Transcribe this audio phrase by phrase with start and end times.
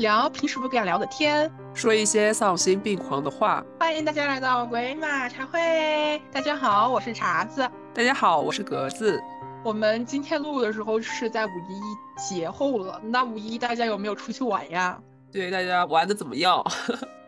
[0.00, 3.62] 聊平时不敢聊的天，说一些丧心病狂的话。
[3.78, 6.20] 欢迎大家来到鬼马茶会。
[6.32, 7.68] 大家好，我是茶子。
[7.92, 9.22] 大家好，我是格子。
[9.62, 14.98] 我们今天录的时候是在五一节后了，那五一大家有没有出去玩呀？
[15.30, 16.64] 对，大家玩的怎么样？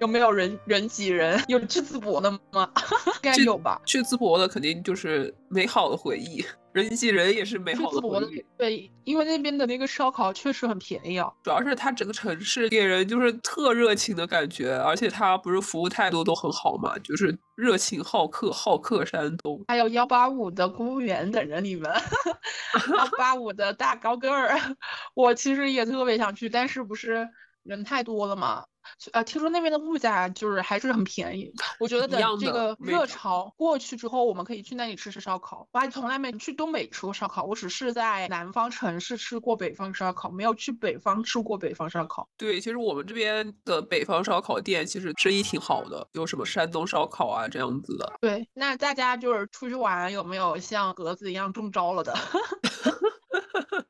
[0.02, 1.40] 有没有人人挤人？
[1.46, 2.68] 有去淄博的吗？
[3.22, 3.80] 应该有吧。
[3.86, 6.44] 去淄博的肯定就是美好的回忆。
[6.72, 8.44] 人挤人也是美好的回忆。
[8.58, 11.30] 对，因为那边的那个烧烤确实很便宜啊。
[11.44, 19.62] 主要是它整个城市给人就是特热情的感觉，而且它不是服务态度都很好嘛，就是热情好客，好客山东。
[19.68, 21.88] 还有幺八五的公务员等着你们，
[22.98, 24.58] 幺八五的大高个儿，
[25.14, 27.28] 我其实也特别想去，但是不是。
[27.64, 28.64] 人太多了嘛，
[29.12, 31.52] 呃，听说那边的物价就是还是很便宜。
[31.78, 35.66] 我觉得等这个热潮过去之后，我们可以去那里吃吃烧烤。
[35.72, 42.28] 我还从来没去东北吃过烧烤，我只是在南方城市吃过北方烧烤，没有去北方吃过北方烧烤。
[42.36, 48.12] 对，其实我们这边的北方烧烤店其实生意挺好的，有什么山东烧烤啊这样子的。
[48.20, 52.12] 对，那大家就是出去玩有没有像格子一样中招了的？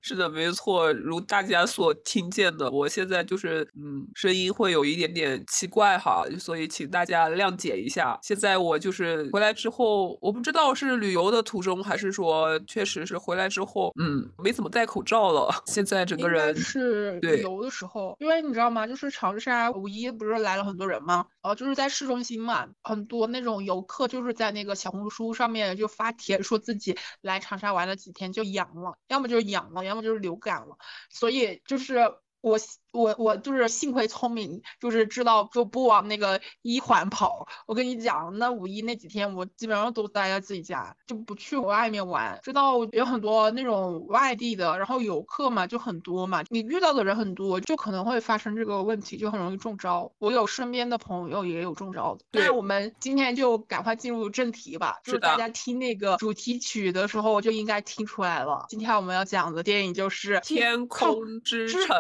[0.01, 8.19] 是的，没错，如大家所听见的，我现在就是嗯，声音会有一点点奇怪哈，所以请大家谅解一下。
[8.23, 15.51] 现在我就是回来之后，我不知道是旅游的途中，还是说确实是回来之后，嗯，没怎么戴口罩了。
[15.67, 18.87] 现在整个人是旅游的时候，因为你知道吗？
[18.87, 21.27] 就是长沙五一不是来了很多人吗？
[21.43, 30.77] 哦，就是在市中心嘛，很多那种游客就是在那个小红书上面就发帖说自己来长沙玩了几天就阳了，要么就是阳了，要么就是流感了，
[31.11, 31.97] 所以就是
[32.41, 32.59] 我。
[32.93, 37.49] 我我就是幸亏聪明，就是知道就不往那个一环跑。
[37.67, 42.39] 我跟你讲，那五一那几天我基本上都待在自己家，就不去外面玩。
[42.43, 50.13] 知道有很多那种外地的，然后游客嘛就很多嘛，你遇到的人很多，就可能会发生这个问题，就很容易中招。
[50.19, 52.25] 我有身边的朋友也有中招的。
[52.33, 58.67] 那我们今天就赶快进入正题吧，就是大家听那个主题曲的时候就应该听出来了。
[58.69, 61.97] 今天我们要讲的电影就是《天空之城》。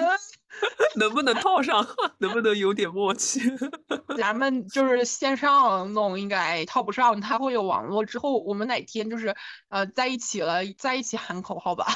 [0.00, 0.16] Uh,
[0.96, 1.86] 能不能套上？
[2.18, 3.40] 能不能有点默契？
[4.18, 7.20] 咱们就是线上弄，应该套不上。
[7.20, 9.34] 它会有网络之后，我们哪天就是
[9.68, 11.86] 呃在一起了，在一起喊口号吧。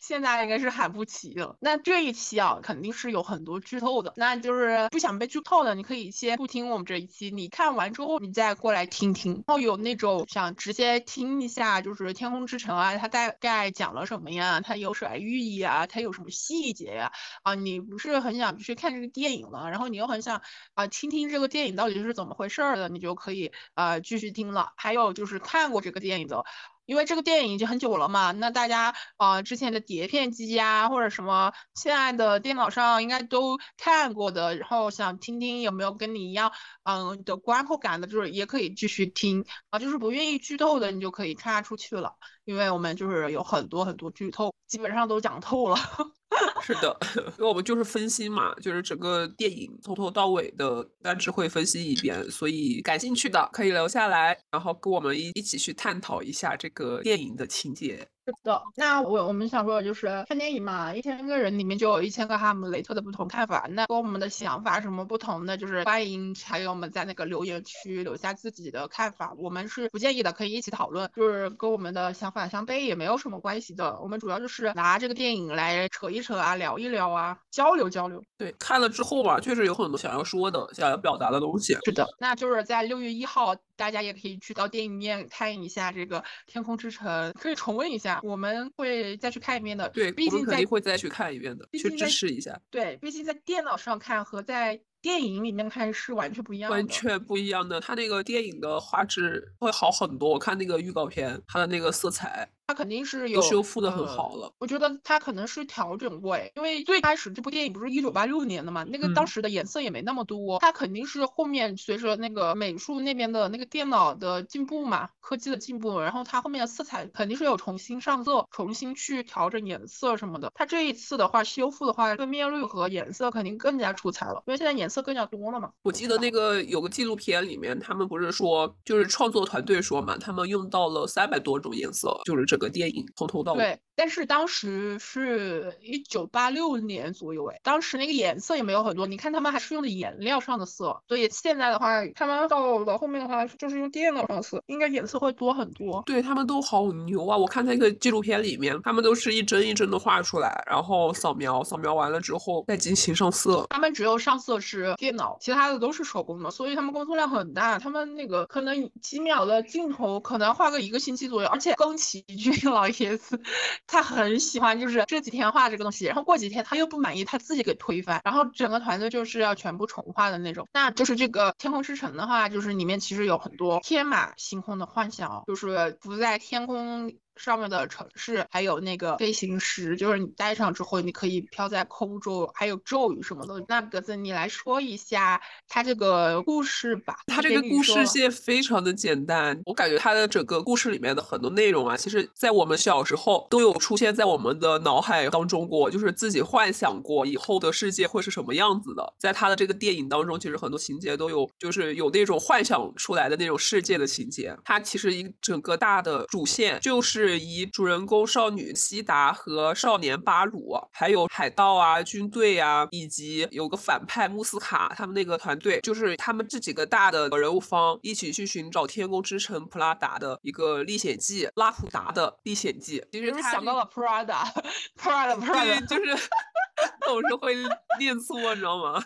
[0.00, 1.56] 现在应该是喊不齐了。
[1.60, 4.12] 那这一期啊，肯定是有很多剧透的。
[4.16, 9.32] 那就是不想被剧透的，你可以先不听我们这一期，你看完之后你再过来听听。
[9.46, 14.60] 然后有那种想直接听一下，就是《天空之城》啊，它大概讲了什么呀？
[14.60, 15.86] 它有什么寓意啊？
[15.86, 17.12] 它有什么细节呀？
[17.44, 17.83] 啊，你。
[17.84, 20.42] 不是很想去看这个电影了，然后你又很想
[20.74, 24.72] 啊听听这个电影到底是怎么回事儿的，你就可以啊继续听了。
[24.76, 26.44] 还有就是看过这个电影的，
[26.86, 36.52] 因为这个电影已经很久了嘛，那大家啊之前的碟片机呀或者什么现在的电脑上应该都看过的，然后想听听有没有跟你一样
[36.84, 42.12] 嗯的观后感的，就是也可以继续听啊，就是不愿意剧透的你就可以看出去了，
[42.44, 45.76] 因为我们就是有很多很多剧透，基本上都讲透了。
[46.60, 46.98] 是的，
[47.38, 58.08] 因为我们就是分析嘛，就是整个电影从头到尾的大致会分析一遍，所以感兴趣的可以留下来，然后跟我们一一起去探讨一下这个电影的情节。
[58.26, 78.22] 是的，那我我们想说的就是看电影嘛，一千个人里面就有一千个哈姆雷特的不同看法，那跟我们的想法什么不同的，就是欢迎还有我们在那个留言区留下自己的看法，我们是不建议的，可以一起讨论，就是跟我们的想法相悖也没有什么关系的，我们主要就是拿这个电影来扯一扯啊，聊一聊啊，交流交流。
[78.38, 81.76] 对，看了之后吧，确实有很多想要说的、想要表达的东西。
[81.84, 83.54] 是的，那就是在六月一号。
[83.76, 88.13] 大家也可以去到电影院看一下这个《天空之城》，可以重温一下。
[88.22, 89.88] 我们会再去看一遍的。
[89.90, 92.60] 对，毕竟肯定会再去看一遍的，去支持一下。
[92.70, 96.74] 对，毕竟在电脑上看和在电影里面看是完全不一样的。
[96.74, 100.30] 完全不一样的，它那个电影的画质会好很多。
[100.30, 102.48] 我看那个预告片，它的那个色彩。
[102.66, 120.50] 它肯定是有修复的很好了，我觉得它可能是调整过，因为最开始这部电影不是一九八六年的嘛，那个当时的颜色也没那么多，它肯定是后面随着那个美术那边的那个电脑的进步嘛，科技的进步，然后它后面的色彩肯定是有重新上色，重新去调整颜色什么的。
[120.54, 124.93] 它这一次的话修复的话，分辨率和颜色肯定更加出彩了，因为现在颜色。
[124.94, 125.70] 色更加多了嘛。
[125.82, 133.58] 我记得那个有个纪录片里面，他们不是说，就是创作团队说嘛，他们用到了三百多种颜色，就是整个电影从头到尾。
[133.58, 146.02] 对，但是当时是一九八六年左右，哎，当时那个颜色也没有很多，你看他们还是用的颜料上的色，所以现在的话，他们到了后面的话就是用电脑上色，应该颜色会多很多。
[146.06, 147.36] 对他们都好牛啊！
[147.36, 153.66] 我看那个纪录片里面，他们都是一帧一帧的画出来，然后扫描，扫描完了之后再进行上色。
[153.70, 157.78] 他们只有上色是电脑，其他的都是手工的，所以他们工作量很大。
[157.78, 163.40] 他们那个可能几秒的镜头可能画个一个星期左右，而且宫崎骏 老爷子
[163.86, 170.68] 他很喜欢，就是这几天画这个东西，然后过几天他又不满意，他自己给推翻，然后整个团队就是要全部重画的那种。
[170.72, 177.12] 那就是这个《天空之城》的话，就是里面其实有很多天马行空的幻想，就是浮在天空。
[177.36, 183.64] 上面的城市，还有那个飞行石，就是你戴上之后，你可以飘在空中，还有咒语什么的。
[183.68, 187.18] 那格子，你来说一下它这个故事吧。
[187.26, 199.12] 它这个故事线非常的简单，我感觉它的整个故事里面的很多内容啊，其实在我们小时候都有出现在我们的脑海当中过，就是自己幻想过以后的世界会是什么样子的。
[199.18, 204.56] 在他的这个电影当中，其实很多情节都有，就是有那种幻想出来的那种世界的情节。
[204.64, 207.23] 它其实一整个大的主线就是。
[207.26, 223.02] 是以主人公少女西达和少年巴鲁，还有海盗啊、军队啊，以及有个反派穆斯卡，他们那个团队，就是他们这几个大的人物方一起去寻找天空之城普拉达的一个历险记，拉普达的历险记。
[223.10, 226.14] 其实他想到了 Prada，Prada，Prada， 就是
[227.06, 227.56] 总是会
[227.98, 229.02] 念错，你知道吗？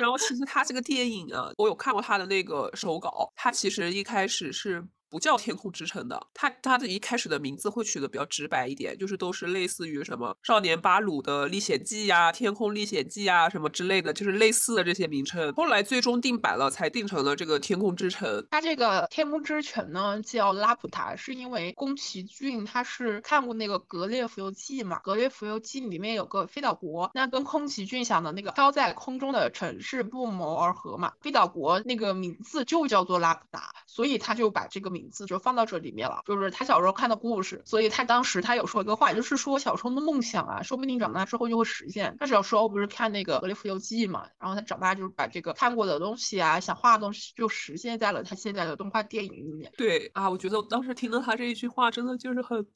[0.00, 4.82] 然后其实他这个电影啊，我有看过他的那个手稿，他其实一开始是。
[5.10, 15.52] 不叫天空之城的，它它的一开始的名字会取的比较直白一点，就是都是类似于什么少年巴鲁的历险记呀、天空历险记啊什么之类的，就是类似的这些名称。
[15.54, 18.46] 后来最终定版了，才定成了这个天空之城。
[18.52, 31.12] 它这个天空之城呢叫拉普塔，是因为宫崎骏他是看过那个《格列佛游记》嘛，《格列佛游记》里面有个飞岛国，那跟宫崎骏想的那个飘在空中的城市不谋而合嘛。
[31.20, 34.99] 飞岛国那个名字就叫做拉普达，所以他就把这个名。
[35.00, 42.16] 名字就放到这里面了，就是他小时候看的故事，所以他当时他有说一个话，就是说小时候的梦想啊，说不定长大之后就会实现。
[42.18, 49.72] 他小时候不是看那个《格列佛游记》嘛，然后他长大就是把这个看过的东西啊，想画的东西就实现在了他现在的动画电影里面。
[49.76, 52.66] 对啊，我觉得我当时听到他这一句话，真的就是很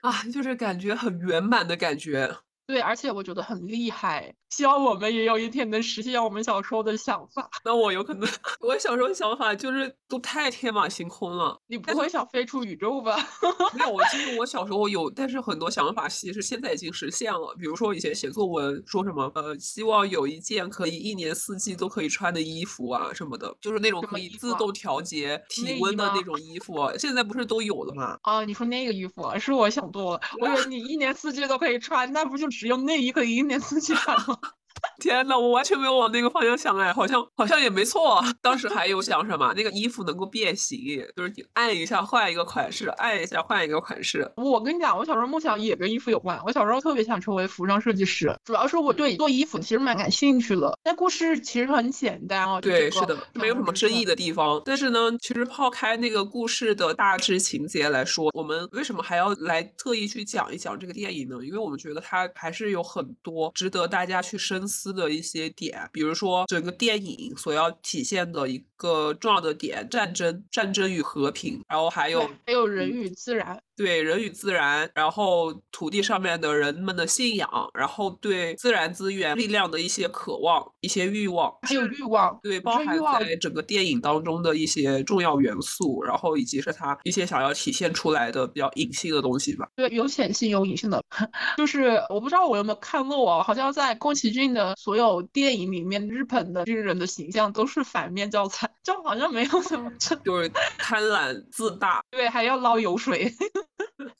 [0.00, 2.36] 啊，就是感觉很圆满的感觉。
[2.66, 4.34] 对，而且我觉得很厉害。
[4.50, 7.48] 希望我们也有一天能实现我们小时候的想法。
[7.64, 8.28] 那我有可能，
[8.60, 11.60] 我小时候想法就是都太天马行空了。
[11.66, 13.16] 你不会想飞出宇宙吧？
[13.74, 17.54] 没有，我其实我小时候有，但是很多想法其实现在已经实现了。
[17.58, 26.90] 比如说以前写作文说什么，呃，希望有一件可以一年四季都可以穿的衣服啊什么的，就是那种可以自动调节体温的那种衣服。
[26.98, 28.18] 现在不是都有了吗？
[28.22, 34.37] 啊，你说那个衣服是我想多了，我以为你一年四季都可以穿，那不就只有内衣可以一年四季穿吗？
[35.00, 38.22] 天呐，我完全没有往那个方向想哎，好像好像也没错。
[38.42, 40.78] 当时还有想什么，那个衣服能够变形，
[41.16, 44.30] 就是你按一下换一个款式，按一下换一个款式。
[44.36, 46.40] 我跟你讲，我小时候梦想也跟衣服有关。
[46.44, 50.76] 我小时候特别想成为服装设计师，主要是我对做衣服其实蛮感兴趣的。
[50.84, 54.60] 那故事其实很简单哦，对，是的，没有什么争议的地方。
[54.64, 61.36] 但是呢，其实抛开那个故事的大致情节来说，我们为什么还要来特意去讲一讲这个电影呢？
[61.44, 64.88] 因为我们觉得它还是有很多值得大家去深思。
[64.98, 73.62] 的一些点，比如说整个电影所要体现的一个重要的点，战争、战争与和平，然后还有还有人与自然。
[73.78, 89.68] 对人与自然，然后土地上面的人们的信仰，然后对自然资源力量的一些渴望、一些欲望，还有欲望，对，包含在整个电影当中的一些重要元素，然后以及是他一些想要体现出来的比较隐性的东西吧。
[89.76, 91.00] 对，有显性有隐性的，
[91.56, 99.88] 就是我不知道我有没有看漏啊，好像在宫崎骏的所有电影里面，日本的军人的形象都是反面教材，就好像没有什么，
[100.24, 103.32] 就是贪婪自大，对，还要捞油水。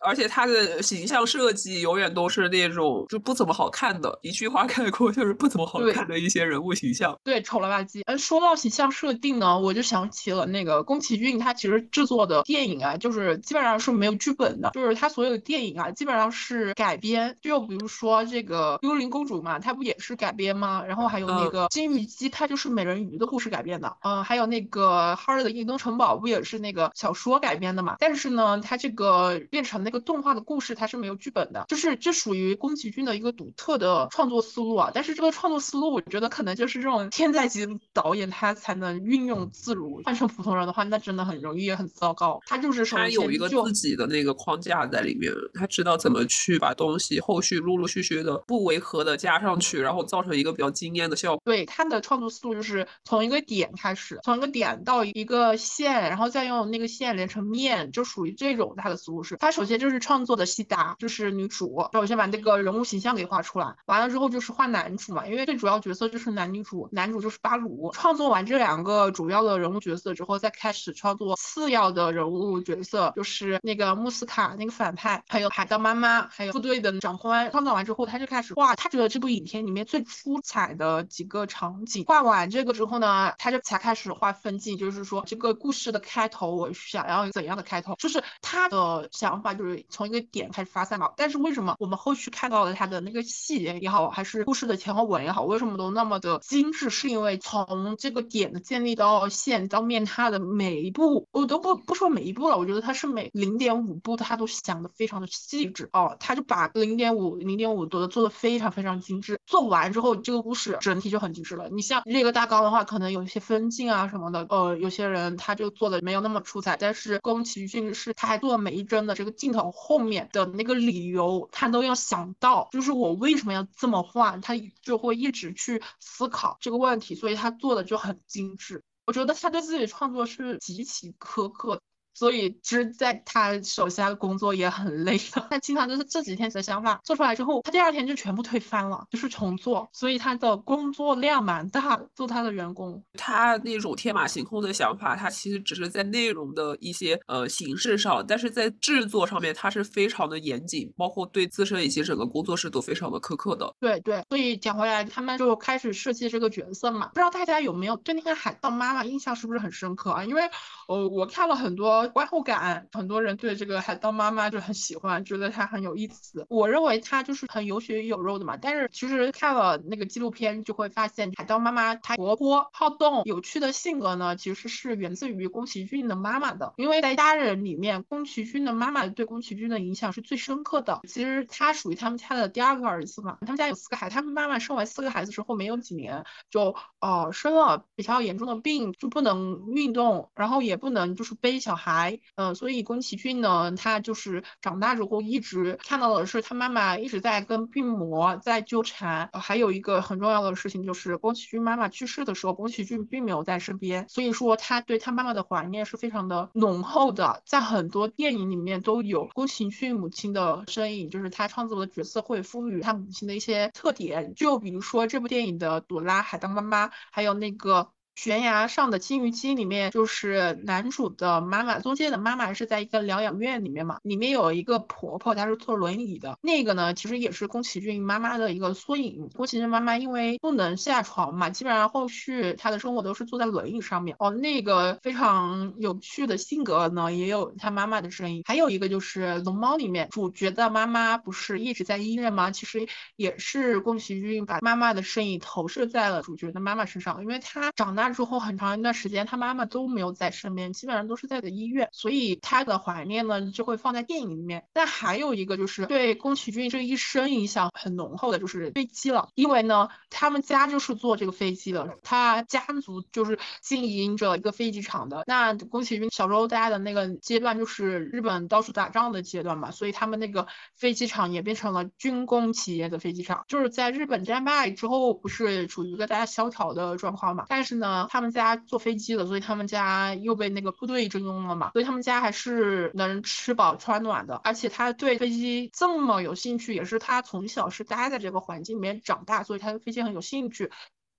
[0.00, 7.18] 而且他的形象设计永远都是那种就不怎么好看的，一句话概括就是不怎么好看的一些人物形象。
[7.24, 8.02] 对，丑了吧唧。
[8.06, 17.36] 嗯，说到形象设定呢，我就想起了那个宫崎骏，他其实制作的电影啊，就是基本上是没有剧本的，就是他所有的电影啊，基本上是改编。
[17.42, 20.84] 就比如说这个幽灵公主嘛，它不也是改编吗？
[20.86, 23.96] 然后还有那个金鱼姬，它就是美人鱼的故事改编的。
[24.02, 27.96] 嗯，还有那个哈尔的印东城堡，不也是那个小说改编的嘛？
[27.98, 29.87] 但是呢，它这个变成。
[29.88, 34.90] 那个动画的故事它是没有剧本的，就是这属于宫崎骏的一个独特的创作思路啊。
[34.92, 42.38] 但是这个创作思路，我觉得可能就是这种 天才级导演他才能运用自如，换成普通人的话，那真的很容易也很糟糕。
[42.46, 51.40] 他就是他有一个自己的那个框架在里面，他知道怎么去把东西后续陆陆续续的不违和的加上去，然后造成一个比较惊艳的效果。
[51.46, 59.36] 对他的创作思路就是从一个点开始，从一个点到一个线，然后再用那个线连成面，就属于这种他的思路是。
[59.38, 67.90] 他首先就是创作的西达，就是女主，那我先把那个人物形象给画出来，完了之后就是画男主嘛，因为最主要角色就是男女主，男主就是巴鲁。
[67.92, 77.50] 创作完这两个主要的人物角色之后，再开始创作次要的人物角色，就是那个穆斯卡那个反派，还有海盗妈妈，还有部队的长官。
[77.50, 82.04] 创造完之后，他就开始画，他觉得这部影片里面最出彩的几个场景。
[82.04, 91.10] 画完这个之后呢，他就才开始画分镜，就是说这个故事的开头，我想要怎样的开头，就是他的想法就是从一个点开始发散嘛。
[91.16, 96.88] 但是为什么我们后续看到了他的那个细节也好，还是故事的前后文也好，为什么都那么的精致？
[96.90, 109.38] 是因为从这个点的建立到线到面，他的每一步我都不不说每一步了，我觉得他是每零点五步他都想的非常的细致哦，他就把零点五零点五都做的非常非常精致。
[109.46, 111.68] 做完之后，这个故事整体就很精致了。
[111.68, 128.84] 你像这个大纲的话，可能有一些分镜啊什么的，呃，有些人他就做的没有那么出彩，但是宫崎骏是他还做了每一帧的这个镜头后面的那个理由，他都要想到，就是我为什么要这么画，他就会一直去思考这个问题，所以他做的就很精致。
[129.06, 131.80] 我觉得他对自己创作是极其苛刻。
[132.18, 135.46] 所以，其实在他手下工作也很累的。
[135.50, 139.88] 他经常就是这几天的想法做出来之后，他第二天就全部推翻了，就是重做。
[139.92, 143.00] 所以他的工作量蛮大，做他的员工。
[143.14, 153.72] 他那种天马行空的想法，他其实只是在内容的一些呃形式上，但是在制作上面，他是非常的严谨，包括对自身以及整个工作室都非常的苛刻的。
[153.78, 157.06] 对对，所以讲回来，他们就开始设计这个角色嘛。
[157.10, 160.24] 不知道大家有没有对那个海盗妈妈印象是不是很深刻啊？
[160.24, 160.42] 因为
[160.88, 162.07] 呃，我看了很多。
[162.08, 166.46] 观后感，很多人对这个海盗妈妈就很喜欢，觉得她很有意思。
[166.48, 168.56] 我认为她就是很有血有肉的嘛。
[168.56, 176.74] 但是其实看了那个纪录片，就会发现海盗妈妈她活泼好动、有趣的性格呢，其实是源自于宫崎骏的妈妈的。
[176.76, 181.00] 因为在家人里面，宫崎骏的妈妈对宫崎骏的影响是最深刻的。
[181.08, 191.97] 其实他属于他们家的第二个儿子嘛，他们家有四个孩，他们妈妈生完四个孩子之后没有几年就呃生了比较严重的病，就不能运动，然后也不能就是背小孩。
[191.98, 199.28] 来嗯，所以宫崎骏呢，他就是长大之后一直看到的是他妈妈一直在跟病魔在纠缠。
[199.32, 207.42] 还有一个很重要的事情就是，宫崎骏妈妈去世的时候，宫崎骏并没有在身边，所以说他对他妈妈的怀念是非常的浓厚的。
[207.44, 217.90] 在很多电影里面都有宫崎骏母亲的身影，就是他创作的角色会赋予他母亲的一些特点，就比如说这部电影的朵拉海盗妈妈，还有那个。
[218.18, 229.30] 悬崖上的金鱼姬里面，就是男主的妈妈，宗介的妈妈是在一个疗养院里面嘛，里面有一个婆婆，她是坐轮椅的，那个呢，其实也是宫崎骏妈妈的一个缩影。
[229.36, 234.16] 宫崎骏妈妈因为不能下床嘛，基本上后续她的生活都是坐在轮椅上面。
[234.18, 238.42] 哦，那个非常有趣的性格呢，也有她妈妈的身影。
[238.44, 242.50] 还有一个就是龙猫里面主角的妈妈不是一直在医院吗？
[242.50, 248.07] 其实也是宫崎骏把妈妈的身影投射在了主角的妈妈身上，因为她长大。
[248.14, 254.64] 之后很长一段时间，他妈妈都没有在身边，基本上都是在的医院，所以他的怀念呢就会放在电影里面。
[254.72, 265.24] 但还有一个就是对宫崎骏这一生影响很浓厚的就是飞机了，因为呢他们家就是做这个飞机的，他家族就是经营着一个飞机场的。
[265.26, 270.46] 那宫崎骏小时候待的那个阶段就是日本到处打仗的阶段嘛，所以他们那个
[270.76, 273.44] 飞机场也变成了军工企业的飞机场。
[273.48, 277.97] 就是在日本战败之后，不是处于一个大家萧条的状况嘛，但是呢。
[278.08, 284.36] 他们家坐飞机的，所以他们家又被那个部队征用了嘛，所以他们家还是能吃饱穿暖的。
[284.44, 290.70] 而且他对飞机这么有兴趣，也是他从小是待在这个环境里面长大，所以他对飞机很有兴趣。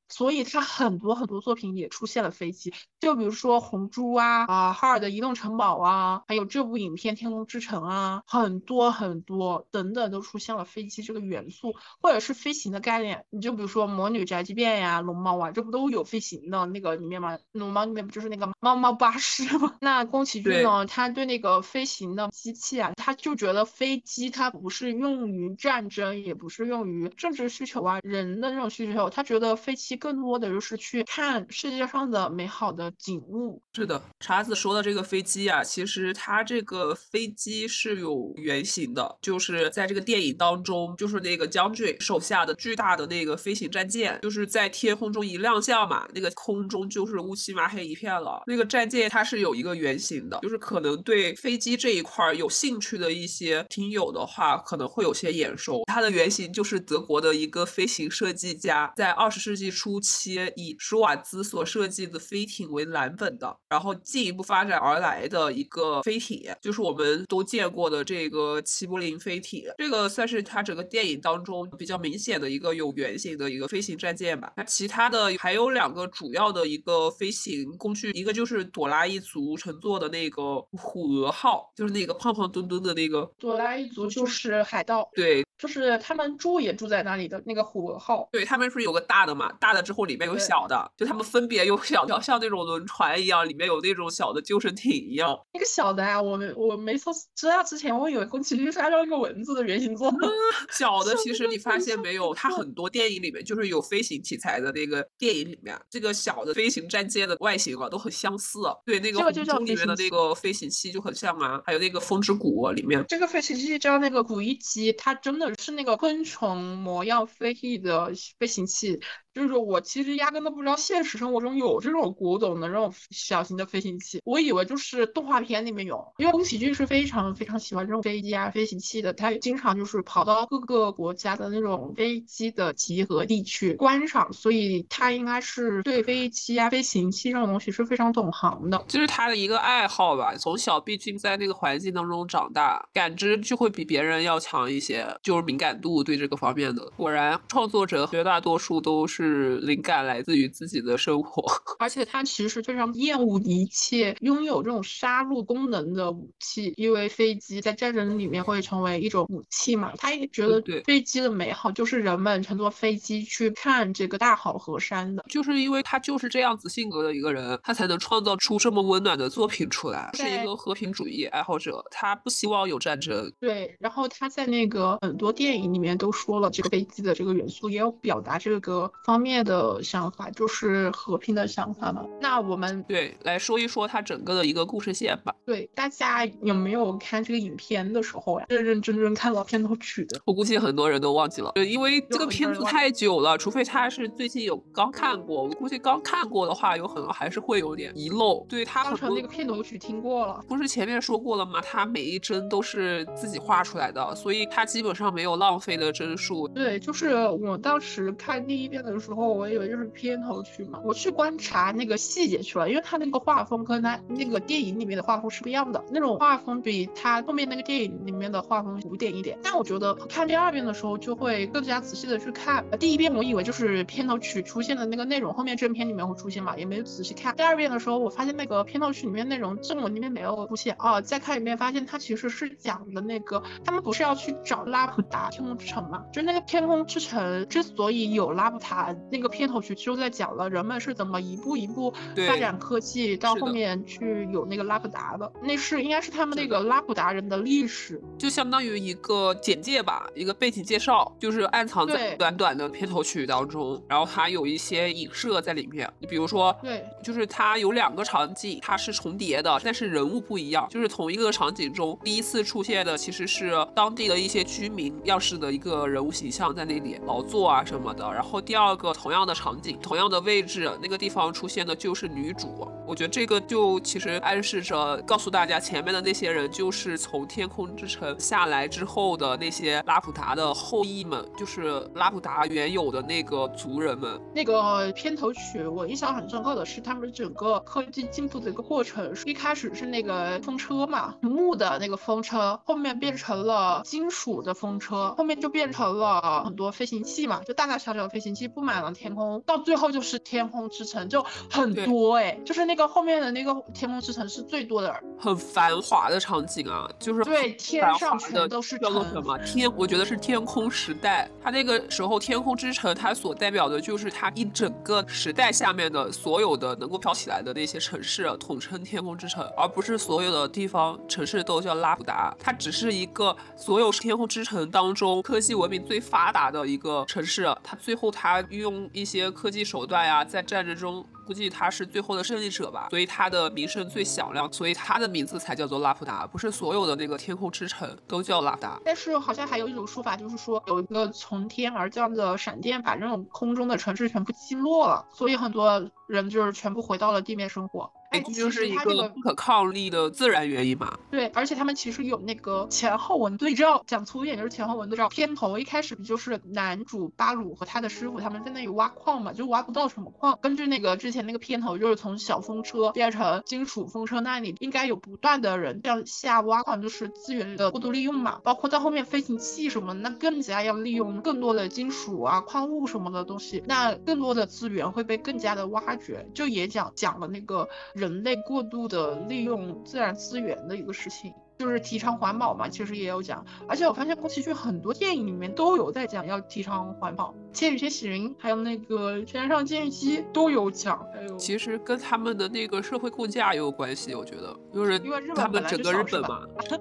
[0.09, 13.25] 所以他很多很多作品也出现了飞机，就比如说红猪啊啊哈尔的移动城堡啊，还有这部影片天空之城啊，很多很多等等都出现了飞机这个元素，或者是飞行的概念。
[13.29, 17.37] 你就比如说魔女宅急便呀，龙猫啊，这不都有飞行的那个里面吗？
[17.51, 19.75] 龙猫里面不就是那个猫猫巴士吗？
[19.81, 29.98] 那宫崎骏呢，他对那个飞行的机器啊，他就觉得飞机它不是用于战争，也不是用于政治需求啊，人的这种需求，他觉得飞机。
[29.99, 33.61] 更多的就是去看世界上的美好的景物。
[33.75, 48.43] 是的，茶子说的这个飞机啊，其实它这个飞机是有原型的，就是在这个电影当中，就是那个将军手下的巨大的那个飞行战舰，就是在天空中一亮相嘛，那个空中就是乌漆麻黑一片了。
[48.47, 55.83] 那个战舰它是有一个原型的，就是可能对飞机这一块有兴趣的一些听友的话，可能会有些眼熟。
[55.87, 69.63] 它的原型就是德国的一个飞行设计家，在二十世纪初期以舒瓦兹所设计的飞艇为蓝本的，然后进一步发展而来的一个飞艇，就是我们都见过的这个齐柏林飞艇。
[69.77, 74.51] 这个算是它整个电影当中比较明显的一个有原型的一个飞行战舰吧。
[74.57, 83.31] 那其他的还有两个主要的一个飞行工具，一个就是朵拉一族乘坐的那个虎鹅号，就是那个胖胖墩墩的那个。
[83.39, 85.09] 朵拉一族就是海盗。
[85.15, 85.45] 对。
[85.59, 95.37] 就是他们住也住在那里的那个虎鹅号，对他们是有个大的嘛，大的之后里面有小的，就他们分别有小的，像那种轮船一样，里面有那种小的救生艇一样。
[95.53, 100.17] 那个小的啊，我我没错，知道之前我以为宫崎骏是按照那个蚊子的原型做的。
[100.71, 108.59] 小的其实你发现没有，它很多电影里面就是有飞行题材的那个电影里面，这个小的飞行战舰的外形啊都很相似。
[108.85, 115.53] 对，那个就叫里面的那个飞行器就很像啊，还有那个风之谷里面这个飞行器叫那个古一机，它真的。
[115.59, 118.97] 是那个昆虫模样飞翼的飞行器。
[119.31, 140.35] 就是我其实压根都不知道现实生活中有这种古董的这种小型的飞行器，我以为就是动画片里面有，因为宫崎骏是非常非常喜欢这种飞机啊飞行器的，他经常就是跑到各个国家的那种飞机的集合地去观赏，所以他应该是对飞机啊飞行器这种东西是非常懂行的，就是他的一个爱好吧。
[140.35, 146.91] 从小毕竟在那个环境当中长大，感知就会比别人要强一些，就是敏感度对这个方面的。
[146.97, 149.58] 果然，创作者绝大多数都是。
[149.59, 151.43] 是灵感来自于自己的生活，
[151.79, 159.91] 而且他其实非常厌恶一切拥有这种杀戮功能的武器，因为飞机在战争里面会成为一种武器嘛。
[159.97, 170.09] 他也觉得飞机的美好就是人们乘坐飞机去看这个大好河山的，就是因为他就是这样子性格的一个人，他才能创造出这么温暖的作品出来。
[170.13, 173.31] 是一个和平主义爱好者，他不希望有战争。
[173.39, 178.91] 对，然后他在那个很多电影里面都说了这个飞机的这个元素，也有表达这个。
[179.05, 182.05] 方面的想法就是和平的想法嘛。
[182.21, 185.33] 那我们对来说一说它整个的一个故事线吧。
[185.45, 190.19] 对，大家有没有看这个影片的时候呀，认认真真看到片头曲的？
[190.25, 195.43] 我估计很多人都忘记了，对，因为这个片子太久了，除非他是最近有刚看过。
[195.43, 198.45] 我估计刚看过的话，有很多还是会有点遗漏。
[198.49, 200.43] 对他当成那个片头曲听过了。
[200.47, 201.61] 不是前面说过了吗？
[201.61, 206.47] 他每一帧都是自己画出来的，所以他基本上没有浪费的帧数。
[206.49, 209.28] 对，就是我当时看第一遍的时候。
[209.33, 219.37] 我以为就是片头曲嘛，我去观察那个细节去了，因为他那个画风跟他那个电影里面的画风是不一样的，那种画风比他后面那个电影里面的画风古典一点。
[219.43, 222.65] 但我觉得看第二遍的时候就会更加仔细的去看。
[222.79, 227.35] 第一遍我以为就是片头曲出现的那个内容，后面正片里面会出现嘛，也没有仔细看。
[227.35, 239.29] 第二遍的时候，我发现那个片头曲里面内容正文里面没有出现哦，再看一遍发现它其实是讲的那个他们不是要去找拉普达天空之城嘛，就是那个天空之城之所以有拉普达那个。
[239.29, 241.93] 片头曲就在讲了人们是怎么一步一步
[242.27, 255.89] 发展科技，到后面去有那个拉普达的，那是应该是他们那个拉普达人的历史，就相当于一个简介吧，一个背景介绍，就是暗藏在短短的片头曲当中，然后它有一些影射在里面。
[255.99, 260.67] 你比如说，对，就是它有两个场景，它是重叠的，但是人物不一样。
[260.69, 269.19] 就是同一个场景中，第一次出现的其实是当地的一些居民样式的一个人物形象在那里劳作啊什么的，然后第二个同同样。
[269.29, 272.67] 的场景，同样的位置，那个地方出现的就是女主。
[272.89, 284.19] 我觉得这个就其实暗示着，告诉大家前面的那些人就是从天空之城下来之后的那些拉普达的后裔们，就是拉普达原有的那个族人们。
[284.33, 299.43] 那个片头曲我印象很深刻的是，他们整个科技进步的一个过程，一开始是那个风车嘛，木的那个风车，后面变成了金属的风车，后面就变成了很多飞行器嘛，就大大小小的飞行器布满了天空。
[299.45, 309.71] 到最后就是天空之城，就很多哎，就是那个后面的那个天空之城是最多的，很繁华的场景啊，就是对，天上全都是叫做什么天？
[309.75, 311.29] 我觉得是天空时代。
[311.41, 322.35] 它那个时候天空之城，它所代表的就是它一整个时代下面的所有的能够飘起来的那些城市，统称天空之城，而不是所有的地方城市都叫拉普达。
[322.39, 327.53] 它只是一个所有天空之城当中科技文明最发达的一个城市。
[327.63, 331.05] 它最后它运用一些科技手段呀，在战争中。
[331.29, 338.79] 估计他是最后的胜利者吧，所以他的名声最响亮，所以他的名字才叫做拉普达，不是所有的那个天空之城都叫拉达。
[338.83, 347.87] 但是好像还有一种说法，就是说有一个从天而降的闪电，把那种空中的城市全部击落了，所以很多人就是全部回到了地面生活。
[348.09, 350.97] 哎，这就是一个不可抗力的自然原因嘛。
[351.11, 355.07] 对，而且他们其实有那个前后文对照，讲粗一点就是前后文对照。
[355.09, 360.37] 片头一开始不就是男主巴鲁和他的师傅他们在那里挖矿嘛，就挖不到什么矿。
[360.41, 361.19] 根据那个之前。
[361.29, 368.39] 那个片头就是从小风车变成金属风车，那里应该有不断的人向下挖矿，就是资源的过度利用嘛。
[368.41, 376.25] 包括在后面飞行器什么，那更加要利用更多的金属啊、矿物什么的东西，那更多的资源会被更加的挖掘。
[376.33, 377.67] 就也讲讲了那个
[377.99, 381.33] 人类过度的利用自然资源的一个事情。
[381.59, 391.05] 就是提倡环保嘛，其实也有讲，而且我发现宫崎骏很多电影里面都有在讲要提倡环保，《千与千寻》还有那个《天上剑姬》都有讲。
[391.13, 396.39] 还有，其实跟他们的那个社会构架也有关系，我觉得，就是因为他们整个日本嘛。